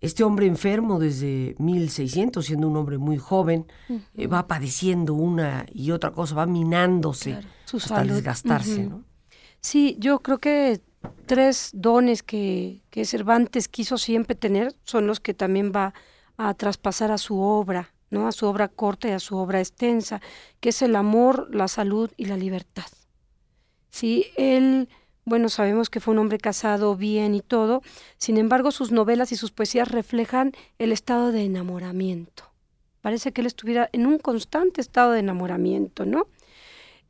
Este 0.00 0.22
hombre 0.22 0.46
enfermo 0.46 0.98
desde 0.98 1.56
1600, 1.58 2.44
siendo 2.44 2.68
un 2.68 2.76
hombre 2.76 2.98
muy 2.98 3.18
joven, 3.18 3.66
eh, 4.14 4.26
va 4.28 4.46
padeciendo 4.46 5.14
una 5.14 5.66
y 5.72 5.90
otra 5.90 6.12
cosa, 6.12 6.36
va 6.36 6.46
minándose 6.46 7.38
hasta 7.72 8.04
desgastarse. 8.04 8.84
¿no? 8.84 9.04
Sí, 9.60 9.96
yo 9.98 10.20
creo 10.20 10.38
que 10.38 10.80
tres 11.26 11.70
dones 11.72 12.22
que, 12.22 12.82
que 12.90 13.04
Cervantes 13.04 13.68
quiso 13.68 13.98
siempre 13.98 14.34
tener 14.34 14.74
son 14.84 15.06
los 15.06 15.20
que 15.20 15.34
también 15.34 15.72
va 15.74 15.94
a 16.36 16.54
traspasar 16.54 17.10
a 17.10 17.18
su 17.18 17.40
obra, 17.40 17.92
¿no? 18.10 18.28
A 18.28 18.32
su 18.32 18.46
obra 18.46 18.68
corta 18.68 19.08
y 19.08 19.12
a 19.12 19.20
su 19.20 19.36
obra 19.36 19.60
extensa, 19.60 20.20
que 20.60 20.70
es 20.70 20.82
el 20.82 20.96
amor, 20.96 21.48
la 21.54 21.68
salud 21.68 22.10
y 22.16 22.26
la 22.26 22.36
libertad. 22.36 22.86
Sí, 23.90 24.26
él 24.36 24.88
bueno, 25.28 25.50
sabemos 25.50 25.90
que 25.90 26.00
fue 26.00 26.12
un 26.12 26.20
hombre 26.20 26.38
casado 26.38 26.96
bien 26.96 27.34
y 27.34 27.42
todo, 27.42 27.82
sin 28.16 28.38
embargo 28.38 28.70
sus 28.70 28.92
novelas 28.92 29.30
y 29.30 29.36
sus 29.36 29.50
poesías 29.50 29.88
reflejan 29.88 30.52
el 30.78 30.90
estado 30.90 31.32
de 31.32 31.44
enamoramiento. 31.44 32.44
Parece 33.02 33.32
que 33.32 33.42
él 33.42 33.46
estuviera 33.46 33.90
en 33.92 34.06
un 34.06 34.18
constante 34.18 34.80
estado 34.80 35.12
de 35.12 35.20
enamoramiento, 35.20 36.06
¿no? 36.06 36.28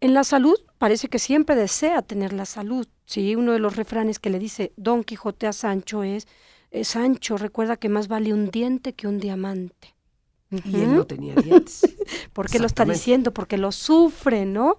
En 0.00 0.14
la 0.14 0.24
salud 0.24 0.58
parece 0.78 1.08
que 1.08 1.18
siempre 1.18 1.56
desea 1.56 2.02
tener 2.02 2.32
la 2.32 2.44
salud. 2.44 2.86
Sí, 3.04 3.34
uno 3.34 3.52
de 3.52 3.58
los 3.58 3.76
refranes 3.76 4.18
que 4.18 4.30
le 4.30 4.38
dice 4.38 4.72
Don 4.76 5.02
Quijote 5.02 5.46
a 5.46 5.52
Sancho 5.52 6.02
es, 6.02 6.28
eh, 6.70 6.84
Sancho, 6.84 7.36
recuerda 7.36 7.76
que 7.76 7.88
más 7.88 8.08
vale 8.08 8.32
un 8.32 8.50
diente 8.50 8.92
que 8.92 9.08
un 9.08 9.18
diamante. 9.18 9.94
Y 10.50 10.80
él 10.80 10.94
no 10.94 11.06
tenía 11.06 11.34
dientes. 11.34 11.82
¿Por 12.32 12.48
qué 12.48 12.58
lo 12.58 12.66
está 12.66 12.84
diciendo? 12.84 13.34
Porque 13.34 13.58
lo 13.58 13.70
sufre, 13.70 14.46
¿no? 14.46 14.78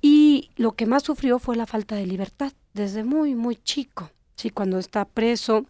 Y 0.00 0.50
lo 0.56 0.72
que 0.72 0.86
más 0.86 1.02
sufrió 1.02 1.38
fue 1.38 1.56
la 1.56 1.66
falta 1.66 1.94
de 1.94 2.06
libertad 2.06 2.52
desde 2.72 3.04
muy, 3.04 3.34
muy 3.34 3.56
chico, 3.56 4.10
¿sí? 4.34 4.48
Cuando 4.48 4.78
está 4.78 5.04
preso, 5.04 5.66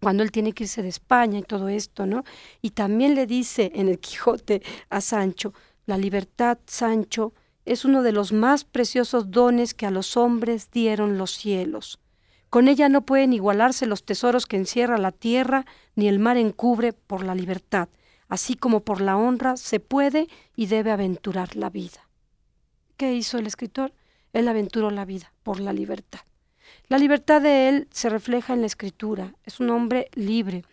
cuando 0.00 0.22
él 0.22 0.30
tiene 0.30 0.52
que 0.52 0.64
irse 0.64 0.82
de 0.82 0.88
España 0.88 1.38
y 1.40 1.42
todo 1.42 1.68
esto, 1.68 2.06
¿no? 2.06 2.22
Y 2.62 2.70
también 2.70 3.16
le 3.16 3.26
dice 3.26 3.72
en 3.74 3.88
el 3.88 3.98
Quijote 3.98 4.62
a 4.88 5.00
Sancho, 5.00 5.52
la 5.86 5.98
libertad, 5.98 6.58
Sancho, 6.66 7.32
es 7.66 7.84
uno 7.84 8.02
de 8.02 8.12
los 8.12 8.32
más 8.32 8.64
preciosos 8.64 9.30
dones 9.30 9.74
que 9.74 9.86
a 9.86 9.90
los 9.90 10.16
hombres 10.16 10.70
dieron 10.70 11.18
los 11.18 11.32
cielos. 11.32 11.98
Con 12.48 12.68
ella 12.68 12.88
no 12.88 13.02
pueden 13.02 13.32
igualarse 13.32 13.86
los 13.86 14.04
tesoros 14.04 14.46
que 14.46 14.56
encierra 14.56 14.98
la 14.98 15.12
tierra, 15.12 15.66
ni 15.96 16.08
el 16.08 16.20
mar 16.20 16.36
encubre 16.36 16.92
por 16.92 17.24
la 17.24 17.34
libertad, 17.34 17.88
así 18.28 18.54
como 18.54 18.80
por 18.80 19.00
la 19.00 19.16
honra 19.16 19.56
se 19.56 19.80
puede 19.80 20.28
y 20.54 20.66
debe 20.66 20.92
aventurar 20.92 21.56
la 21.56 21.68
vida. 21.68 22.08
¿Qué 22.96 23.12
hizo 23.12 23.36
el 23.38 23.46
escritor? 23.46 23.92
Él 24.32 24.48
aventuró 24.48 24.90
la 24.90 25.04
vida 25.04 25.32
por 25.42 25.60
la 25.60 25.72
libertad. 25.72 26.20
La 26.88 26.98
libertad 26.98 27.42
de 27.42 27.68
él 27.68 27.88
se 27.90 28.08
refleja 28.08 28.54
en 28.54 28.60
la 28.60 28.66
escritura. 28.66 29.34
Es 29.44 29.60
un 29.60 29.70
hombre 29.70 30.08
libre. 30.14 30.64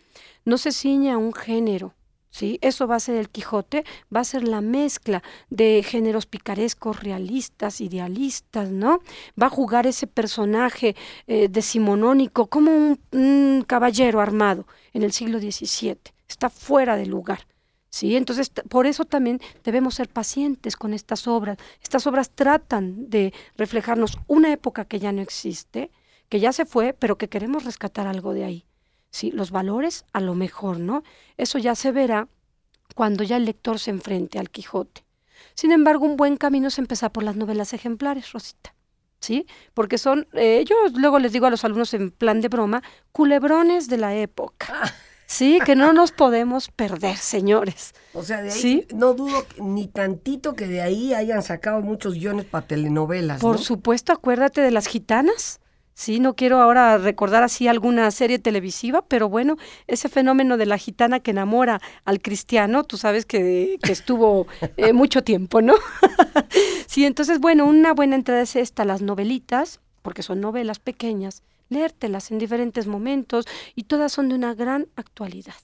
No 0.44 0.58
se 0.58 0.70
ciñe 0.70 1.10
a 1.10 1.18
un 1.18 1.32
género. 1.32 1.94
¿Sí? 2.34 2.58
Eso 2.62 2.88
va 2.88 2.96
a 2.96 3.00
ser 3.00 3.16
el 3.16 3.28
Quijote, 3.28 3.84
va 4.14 4.20
a 4.20 4.24
ser 4.24 4.46
la 4.48 4.60
mezcla 4.60 5.22
de 5.50 5.84
géneros 5.84 6.26
picarescos, 6.26 7.00
realistas, 7.00 7.80
idealistas, 7.80 8.70
¿no? 8.70 9.02
Va 9.40 9.46
a 9.46 9.50
jugar 9.50 9.86
ese 9.86 10.08
personaje 10.08 10.96
eh, 11.28 11.46
decimonónico 11.48 12.48
como 12.48 12.72
un, 12.72 12.98
un 13.12 13.64
caballero 13.64 14.20
armado 14.20 14.66
en 14.92 15.04
el 15.04 15.12
siglo 15.12 15.38
XVII. 15.38 15.96
Está 16.28 16.50
fuera 16.50 16.96
de 16.96 17.06
lugar. 17.06 17.46
¿sí? 17.88 18.16
Entonces, 18.16 18.50
por 18.68 18.88
eso 18.88 19.04
también 19.04 19.40
debemos 19.62 19.94
ser 19.94 20.08
pacientes 20.08 20.76
con 20.76 20.92
estas 20.92 21.28
obras. 21.28 21.56
Estas 21.82 22.04
obras 22.08 22.30
tratan 22.30 23.08
de 23.10 23.32
reflejarnos 23.56 24.18
una 24.26 24.52
época 24.52 24.86
que 24.86 24.98
ya 24.98 25.12
no 25.12 25.22
existe, 25.22 25.92
que 26.28 26.40
ya 26.40 26.52
se 26.52 26.66
fue, 26.66 26.94
pero 26.98 27.16
que 27.16 27.28
queremos 27.28 27.64
rescatar 27.64 28.08
algo 28.08 28.34
de 28.34 28.44
ahí. 28.44 28.66
¿Sí? 29.14 29.30
Los 29.30 29.52
valores, 29.52 30.04
a 30.12 30.20
lo 30.20 30.34
mejor, 30.34 30.80
¿no? 30.80 31.04
Eso 31.36 31.58
ya 31.58 31.76
se 31.76 31.92
verá 31.92 32.26
cuando 32.96 33.22
ya 33.22 33.36
el 33.36 33.44
lector 33.44 33.78
se 33.78 33.90
enfrente 33.90 34.40
al 34.40 34.50
Quijote. 34.50 35.04
Sin 35.54 35.70
embargo, 35.70 36.04
un 36.04 36.16
buen 36.16 36.36
camino 36.36 36.66
es 36.66 36.78
empezar 36.80 37.12
por 37.12 37.22
las 37.22 37.36
novelas 37.36 37.72
ejemplares, 37.72 38.32
Rosita. 38.32 38.74
¿Sí? 39.20 39.46
Porque 39.72 39.98
son, 39.98 40.26
eh, 40.34 40.64
yo 40.68 40.74
luego 40.96 41.18
les 41.18 41.32
digo 41.32 41.46
a 41.46 41.50
los 41.50 41.64
alumnos 41.64 41.94
en 41.94 42.10
plan 42.10 42.40
de 42.40 42.48
broma, 42.48 42.82
culebrones 43.12 43.88
de 43.88 43.98
la 43.98 44.14
época. 44.16 44.66
Ah. 44.70 44.92
Sí, 45.26 45.58
que 45.64 45.74
no 45.74 45.92
nos 45.92 46.12
podemos 46.12 46.68
perder, 46.68 47.16
señores. 47.16 47.94
O 48.12 48.22
sea, 48.22 48.42
de 48.42 48.52
ahí 48.52 48.86
no 48.94 49.14
dudo 49.14 49.46
ni 49.58 49.88
tantito 49.88 50.54
que 50.54 50.66
de 50.66 50.82
ahí 50.82 51.14
hayan 51.14 51.42
sacado 51.42 51.80
muchos 51.80 52.14
guiones 52.14 52.44
para 52.44 52.66
telenovelas. 52.66 53.40
Por 53.40 53.58
supuesto, 53.58 54.12
acuérdate 54.12 54.60
de 54.60 54.70
las 54.70 54.86
gitanas. 54.86 55.60
Sí, 55.94 56.18
no 56.18 56.34
quiero 56.34 56.60
ahora 56.60 56.98
recordar 56.98 57.44
así 57.44 57.68
alguna 57.68 58.10
serie 58.10 58.40
televisiva, 58.40 59.02
pero 59.06 59.28
bueno, 59.28 59.56
ese 59.86 60.08
fenómeno 60.08 60.56
de 60.56 60.66
la 60.66 60.76
gitana 60.76 61.20
que 61.20 61.30
enamora 61.30 61.80
al 62.04 62.20
cristiano, 62.20 62.82
tú 62.82 62.96
sabes 62.96 63.24
que, 63.26 63.78
estuvo 63.82 64.48
eh, 64.76 64.92
mucho 64.92 65.22
tiempo, 65.22 65.62
¿no? 65.62 65.74
sí, 66.88 67.04
entonces, 67.04 67.38
bueno, 67.38 67.64
una 67.64 67.94
buena 67.94 68.16
entrada 68.16 68.42
es 68.42 68.56
esta, 68.56 68.84
las 68.84 69.02
novelitas, 69.02 69.80
porque 70.02 70.24
son 70.24 70.40
novelas 70.40 70.80
pequeñas, 70.80 71.44
leértelas 71.68 72.32
en 72.32 72.38
diferentes 72.38 72.88
momentos 72.88 73.46
y 73.76 73.84
todas 73.84 74.12
son 74.12 74.28
de 74.28 74.34
una 74.34 74.52
gran 74.52 74.88
actualidad. 74.96 75.54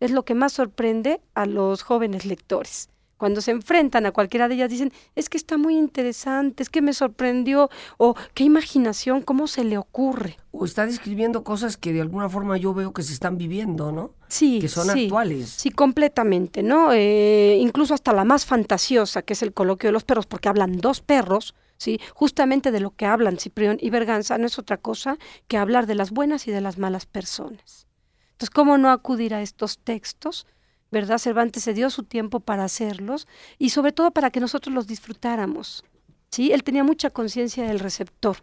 Es 0.00 0.12
lo 0.12 0.24
que 0.24 0.34
más 0.34 0.54
sorprende 0.54 1.20
a 1.34 1.44
los 1.44 1.82
jóvenes 1.82 2.24
lectores 2.24 2.88
cuando 3.18 3.40
se 3.40 3.50
enfrentan 3.50 4.06
a 4.06 4.12
cualquiera 4.12 4.48
de 4.48 4.54
ellas, 4.54 4.70
dicen, 4.70 4.92
es 5.14 5.28
que 5.28 5.36
está 5.36 5.58
muy 5.58 5.76
interesante, 5.76 6.62
es 6.62 6.70
que 6.70 6.80
me 6.80 6.94
sorprendió, 6.94 7.68
o 7.98 8.14
qué 8.32 8.44
imaginación, 8.44 9.22
cómo 9.22 9.48
se 9.48 9.64
le 9.64 9.76
ocurre. 9.76 10.38
O 10.52 10.64
está 10.64 10.86
describiendo 10.86 11.44
cosas 11.44 11.76
que 11.76 11.92
de 11.92 12.00
alguna 12.00 12.28
forma 12.28 12.56
yo 12.56 12.72
veo 12.72 12.92
que 12.92 13.02
se 13.02 13.12
están 13.12 13.36
viviendo, 13.36 13.92
¿no? 13.92 14.12
Sí. 14.28 14.60
Que 14.60 14.68
son 14.68 14.88
actuales. 14.88 15.50
Sí, 15.50 15.70
completamente, 15.70 16.62
¿no? 16.62 16.92
Eh, 16.92 17.58
incluso 17.60 17.92
hasta 17.92 18.12
la 18.12 18.24
más 18.24 18.46
fantasiosa, 18.46 19.22
que 19.22 19.34
es 19.34 19.42
el 19.42 19.52
coloquio 19.52 19.88
de 19.88 19.92
los 19.92 20.04
perros, 20.04 20.26
porque 20.26 20.48
hablan 20.48 20.78
dos 20.78 21.00
perros, 21.00 21.54
¿sí? 21.76 22.00
Justamente 22.14 22.70
de 22.70 22.80
lo 22.80 22.92
que 22.92 23.06
hablan 23.06 23.38
Ciprión 23.38 23.78
y 23.80 23.90
Berganza 23.90 24.38
no 24.38 24.46
es 24.46 24.58
otra 24.58 24.76
cosa 24.76 25.18
que 25.48 25.56
hablar 25.56 25.86
de 25.86 25.96
las 25.96 26.12
buenas 26.12 26.46
y 26.46 26.52
de 26.52 26.60
las 26.60 26.78
malas 26.78 27.06
personas. 27.06 27.88
Entonces, 28.32 28.50
¿cómo 28.50 28.78
no 28.78 28.90
acudir 28.90 29.34
a 29.34 29.42
estos 29.42 29.78
textos? 29.78 30.46
¿Verdad? 30.90 31.18
Cervantes 31.18 31.62
se 31.62 31.74
dio 31.74 31.90
su 31.90 32.02
tiempo 32.02 32.40
para 32.40 32.64
hacerlos 32.64 33.26
y 33.58 33.70
sobre 33.70 33.92
todo 33.92 34.10
para 34.10 34.30
que 34.30 34.40
nosotros 34.40 34.74
los 34.74 34.86
disfrutáramos. 34.86 35.84
¿sí? 36.30 36.52
Él 36.52 36.62
tenía 36.62 36.84
mucha 36.84 37.10
conciencia 37.10 37.64
del 37.64 37.80
receptor. 37.80 38.38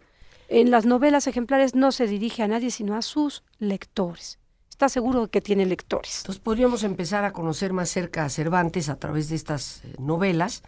En 0.48 0.70
las 0.70 0.86
novelas 0.86 1.26
ejemplares 1.26 1.74
no 1.74 1.90
se 1.90 2.06
dirige 2.06 2.42
a 2.42 2.48
nadie 2.48 2.70
sino 2.70 2.94
a 2.94 3.02
sus 3.02 3.42
lectores. 3.58 4.38
Está 4.70 4.88
seguro 4.88 5.22
de 5.22 5.28
que 5.30 5.40
tiene 5.40 5.66
lectores. 5.66 6.18
Entonces 6.18 6.42
podríamos 6.42 6.84
empezar 6.84 7.24
a 7.24 7.32
conocer 7.32 7.72
más 7.72 7.88
cerca 7.88 8.24
a 8.24 8.28
Cervantes 8.28 8.88
a 8.88 8.96
través 8.96 9.28
de 9.28 9.36
estas 9.36 9.82
eh, 9.84 9.94
novelas. 9.98 10.62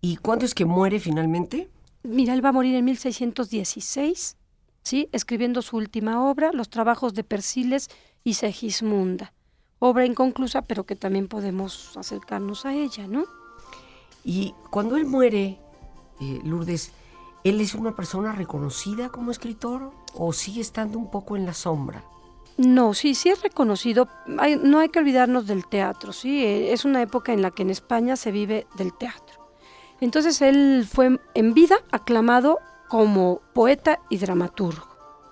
¿Y 0.00 0.16
cuándo 0.16 0.44
es 0.44 0.54
que 0.54 0.64
muere 0.64 1.00
finalmente? 1.00 1.68
Mira, 2.04 2.34
él 2.34 2.44
va 2.44 2.50
a 2.50 2.52
morir 2.52 2.76
en 2.76 2.84
1616, 2.84 4.36
¿sí? 4.82 5.08
escribiendo 5.10 5.60
su 5.60 5.76
última 5.76 6.30
obra, 6.30 6.52
Los 6.52 6.70
trabajos 6.70 7.14
de 7.14 7.24
Persiles 7.24 7.88
y 8.22 8.34
Segismunda 8.34 9.32
obra 9.78 10.06
inconclusa, 10.06 10.62
pero 10.62 10.84
que 10.84 10.96
también 10.96 11.28
podemos 11.28 11.96
acercarnos 11.96 12.66
a 12.66 12.74
ella, 12.74 13.06
¿no? 13.06 13.24
Y 14.24 14.54
cuando 14.70 14.96
él 14.96 15.06
muere, 15.06 15.58
eh, 16.20 16.40
Lourdes, 16.44 16.92
¿él 17.44 17.60
es 17.60 17.74
una 17.74 17.94
persona 17.94 18.32
reconocida 18.32 19.08
como 19.08 19.30
escritor 19.30 19.92
o 20.14 20.32
sigue 20.32 20.60
estando 20.60 20.98
un 20.98 21.10
poco 21.10 21.36
en 21.36 21.46
la 21.46 21.54
sombra? 21.54 22.02
No, 22.56 22.94
sí, 22.94 23.14
sí 23.14 23.28
es 23.28 23.42
reconocido. 23.42 24.08
no 24.26 24.78
hay 24.78 24.88
que 24.88 24.98
olvidarnos 24.98 25.46
del 25.46 25.66
teatro, 25.66 26.12
sí. 26.12 26.42
Eh, 26.42 26.72
es 26.72 26.84
una 26.84 27.02
época 27.02 27.32
en 27.32 27.42
la 27.42 27.50
que 27.50 27.62
en 27.62 27.70
España 27.70 28.16
se 28.16 28.32
vive 28.32 28.66
del 28.76 28.94
teatro. 28.94 29.46
Entonces 30.00 30.40
él 30.42 30.86
fue 30.90 31.20
en 31.34 31.54
vida 31.54 31.76
aclamado 31.90 32.58
como 32.88 33.40
poeta 33.52 34.00
y 34.08 34.18
dramaturgo 34.18 34.85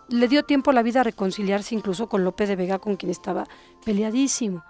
le 0.09 0.28
dio 0.28 0.44
tiempo 0.44 0.70
a 0.70 0.74
la 0.74 0.82
vida 0.82 1.00
a 1.00 1.05
reconciliarse 1.05 1.74
incluso 1.74 2.09
con 2.09 2.24
Lope 2.24 2.46
de 2.46 2.57
Vega, 2.57 2.78
con 2.78 2.96
quien 2.96 3.11
estaba 3.11 3.46
peleadísimo. 3.84 4.64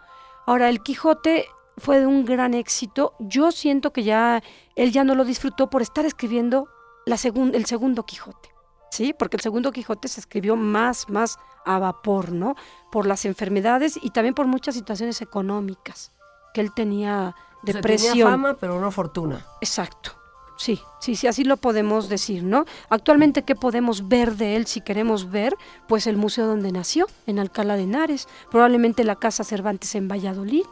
Ahora, 0.47 0.69
el 0.69 0.83
Quijote 0.83 1.47
fue 1.79 2.01
de 2.01 2.07
un 2.07 2.25
gran 2.25 2.55
éxito. 2.55 3.15
Yo 3.19 3.53
siento 3.53 3.93
que 3.93 4.05
ya 4.05 4.43
él 4.77 4.93
ya 4.93 5.05
no 5.05 5.15
lo 5.15 5.25
disfrutó 5.25 5.71
por 5.71 5.83
estar 5.83 6.05
escribiendo 6.05 6.69
la 7.07 7.17
el 7.17 7.67
segundo 7.67 8.05
Quijote. 8.05 8.51
¿Sí? 8.91 9.13
Porque 9.19 9.37
el 9.37 9.43
segundo 9.43 9.73
Quijote 9.73 10.07
se 10.07 10.21
escribió 10.21 10.55
más, 10.55 11.09
más 11.11 11.37
a 11.65 11.81
vapor, 11.81 12.31
¿no? 12.31 12.55
Por 12.93 13.07
las 13.07 13.25
enfermedades 13.25 13.99
y 14.01 14.11
también 14.11 14.35
por 14.35 14.47
muchas 14.47 14.77
situaciones 14.77 15.21
económicas 15.21 16.13
que 16.53 16.61
él 16.61 16.73
tenía 16.73 17.35
depresión. 17.65 18.13
tenía 18.13 18.31
fama, 18.31 18.55
pero 18.55 18.81
no 18.81 18.93
fortuna. 18.93 19.45
Exacto. 19.61 20.13
Sí, 20.57 20.81
sí, 21.01 21.17
sí, 21.17 21.27
así 21.27 21.43
lo 21.43 21.57
podemos 21.57 22.09
decir, 22.09 22.45
¿no? 22.45 22.65
Actualmente, 22.89 23.43
¿qué 23.43 23.57
podemos 23.57 24.09
ver 24.09 24.37
de 24.37 24.55
él 24.55 24.67
si 24.67 24.81
queremos 24.81 25.31
ver? 25.31 25.57
Pues 25.89 26.07
el 26.07 26.17
museo 26.17 26.47
donde 26.47 26.71
nació, 26.71 27.07
en 27.27 27.41
Alcalá 27.41 27.77
de 27.77 27.83
Henares, 27.83 28.29
probablemente 28.51 29.03
la 29.03 29.17
Casa 29.17 29.43
Cervantes 29.43 29.97
en 29.97 30.07
Valladolid, 30.07 30.65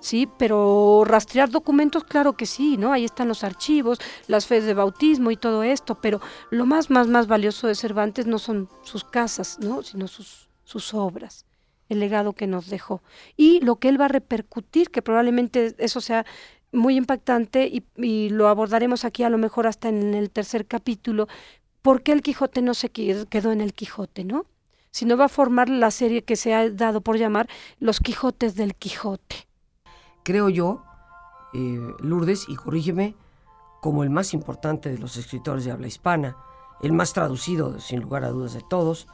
¿sí? 0.00 0.28
Pero 0.38 1.04
rastrear 1.06 1.48
documentos, 1.48 2.04
claro 2.04 2.34
que 2.34 2.44
sí, 2.44 2.76
¿no? 2.76 2.92
Ahí 2.92 3.06
están 3.06 3.28
los 3.28 3.44
archivos, 3.44 3.98
las 4.26 4.46
fees 4.46 4.66
de 4.66 4.74
bautismo 4.74 5.30
y 5.30 5.36
todo 5.36 5.62
esto, 5.62 5.94
pero 5.94 6.20
lo 6.50 6.66
más, 6.66 6.90
más, 6.90 7.08
más 7.08 7.26
valioso 7.26 7.66
de 7.66 7.74
Cervantes 7.74 8.26
no 8.26 8.38
son 8.38 8.68
sus 8.82 9.04
casas, 9.04 9.58
¿no? 9.58 9.82
Sino 9.82 10.06
sus, 10.06 10.50
sus 10.64 10.92
obras. 10.92 11.46
el 11.88 12.00
legado 12.00 12.32
que 12.32 12.46
nos 12.46 12.68
dejó 12.68 13.02
y 13.36 13.60
lo 13.60 13.76
que 13.76 13.88
él 13.88 14.00
va 14.00 14.06
a 14.06 14.08
repercutir, 14.08 14.90
que 14.90 15.02
probablemente 15.02 15.74
eso 15.78 16.00
sea 16.00 16.24
muy 16.74 16.96
impactante 16.96 17.70
y, 17.96 18.28
lo 18.28 18.48
abordaremos 18.48 19.04
aquí 19.04 19.22
a 19.22 19.30
lo 19.30 19.38
mejor 19.38 19.66
hasta 19.66 19.88
en 19.88 20.14
el 20.14 20.30
tercer 20.30 20.66
capítulo, 20.66 21.28
¿por 21.82 22.02
qué 22.02 22.12
el 22.12 22.22
Quijote 22.22 22.62
no 22.62 22.74
se 22.74 22.90
quedó 22.90 23.52
en 23.52 23.60
el 23.60 23.72
Quijote, 23.72 24.24
no? 24.24 24.46
Sino 24.90 25.16
va 25.16 25.26
a 25.26 25.28
formar 25.28 25.68
la 25.68 25.90
serie 25.90 26.22
que 26.22 26.36
se 26.36 26.54
ha 26.54 26.70
dado 26.70 27.00
por 27.00 27.16
llamar 27.16 27.48
Los 27.80 28.00
Quijotes 28.00 28.54
del 28.54 28.74
Quijote. 28.74 29.48
Creo 30.22 30.48
yo, 30.48 30.84
eh, 31.52 31.80
Lourdes, 32.00 32.46
y 32.48 32.56
corrígeme, 32.56 33.14
como 33.80 34.02
el 34.02 34.10
más 34.10 34.34
importante 34.34 34.90
de 34.90 34.98
los 34.98 35.16
escritores 35.16 35.64
de 35.64 35.72
habla 35.72 35.88
hispana, 35.88 36.36
el 36.80 36.92
más 36.92 37.12
traducido, 37.12 37.80
sin 37.80 38.00
lugar 38.00 38.24
a 38.24 38.30
dudas, 38.30 38.54
de 38.54 38.62
todos, 38.68 39.08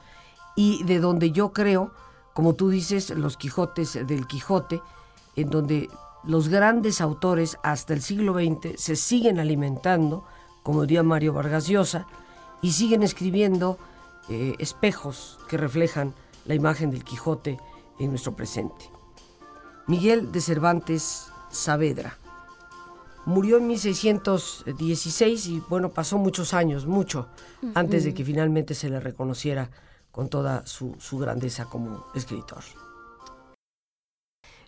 y 0.54 0.84
de 0.84 1.00
donde 1.00 1.32
yo 1.32 1.52
creo, 1.52 1.92
como 2.34 2.54
tú 2.54 2.68
dices, 2.68 3.10
los 3.10 3.36
Quijotes 3.36 4.06
del 4.06 4.26
Quijote, 4.26 4.82
en 5.36 5.50
donde 5.50 5.88
los 6.24 6.48
grandes 6.48 7.00
autores 7.00 7.56
hasta 7.62 7.94
el 7.94 8.02
siglo 8.02 8.34
XX 8.34 8.80
se 8.80 8.96
siguen 8.96 9.40
alimentando, 9.40 10.24
como 10.62 10.82
diría 10.82 11.02
Mario 11.02 11.32
Vargas 11.32 11.66
Llosa, 11.66 12.06
y 12.62 12.72
siguen 12.72 13.02
escribiendo 13.02 13.78
eh, 14.28 14.54
espejos 14.58 15.38
que 15.48 15.56
reflejan 15.56 16.14
la 16.44 16.54
imagen 16.54 16.90
del 16.90 17.04
Quijote 17.04 17.58
en 17.98 18.10
nuestro 18.10 18.36
presente. 18.36 18.90
Miguel 19.86 20.30
de 20.30 20.40
Cervantes 20.40 21.28
Saavedra 21.50 22.18
murió 23.24 23.58
en 23.58 23.66
1616 23.66 25.46
y 25.46 25.62
bueno, 25.68 25.90
pasó 25.90 26.18
muchos 26.18 26.54
años, 26.54 26.86
mucho, 26.86 27.28
antes 27.74 28.04
de 28.04 28.14
que 28.14 28.24
finalmente 28.24 28.74
se 28.74 28.88
le 28.88 29.00
reconociera 29.00 29.70
con 30.10 30.28
toda 30.28 30.66
su, 30.66 30.96
su 30.98 31.18
grandeza 31.18 31.64
como 31.66 32.06
escritor. 32.14 32.62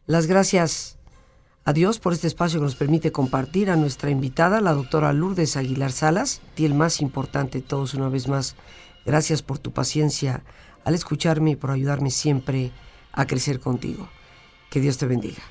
Las 0.06 0.26
gracias 0.26 0.98
a 1.64 1.72
Dios 1.72 1.98
por 1.98 2.12
este 2.12 2.26
espacio 2.26 2.58
que 2.58 2.64
nos 2.64 2.74
permite 2.74 3.12
compartir 3.12 3.70
a 3.70 3.76
nuestra 3.76 4.10
invitada, 4.10 4.60
la 4.60 4.72
doctora 4.72 5.12
Lourdes 5.12 5.56
Aguilar 5.56 5.92
Salas, 5.92 6.40
y 6.56 6.64
el 6.64 6.74
más 6.74 7.00
importante 7.00 7.58
de 7.58 7.66
todos 7.66 7.94
una 7.94 8.08
vez 8.08 8.28
más. 8.28 8.56
Gracias 9.06 9.42
por 9.42 9.58
tu 9.58 9.72
paciencia 9.72 10.42
al 10.84 10.94
escucharme 10.94 11.52
y 11.52 11.56
por 11.56 11.70
ayudarme 11.70 12.10
siempre 12.10 12.72
a 13.12 13.26
crecer 13.26 13.60
contigo. 13.60 14.08
Que 14.70 14.80
Dios 14.80 14.98
te 14.98 15.06
bendiga. 15.06 15.42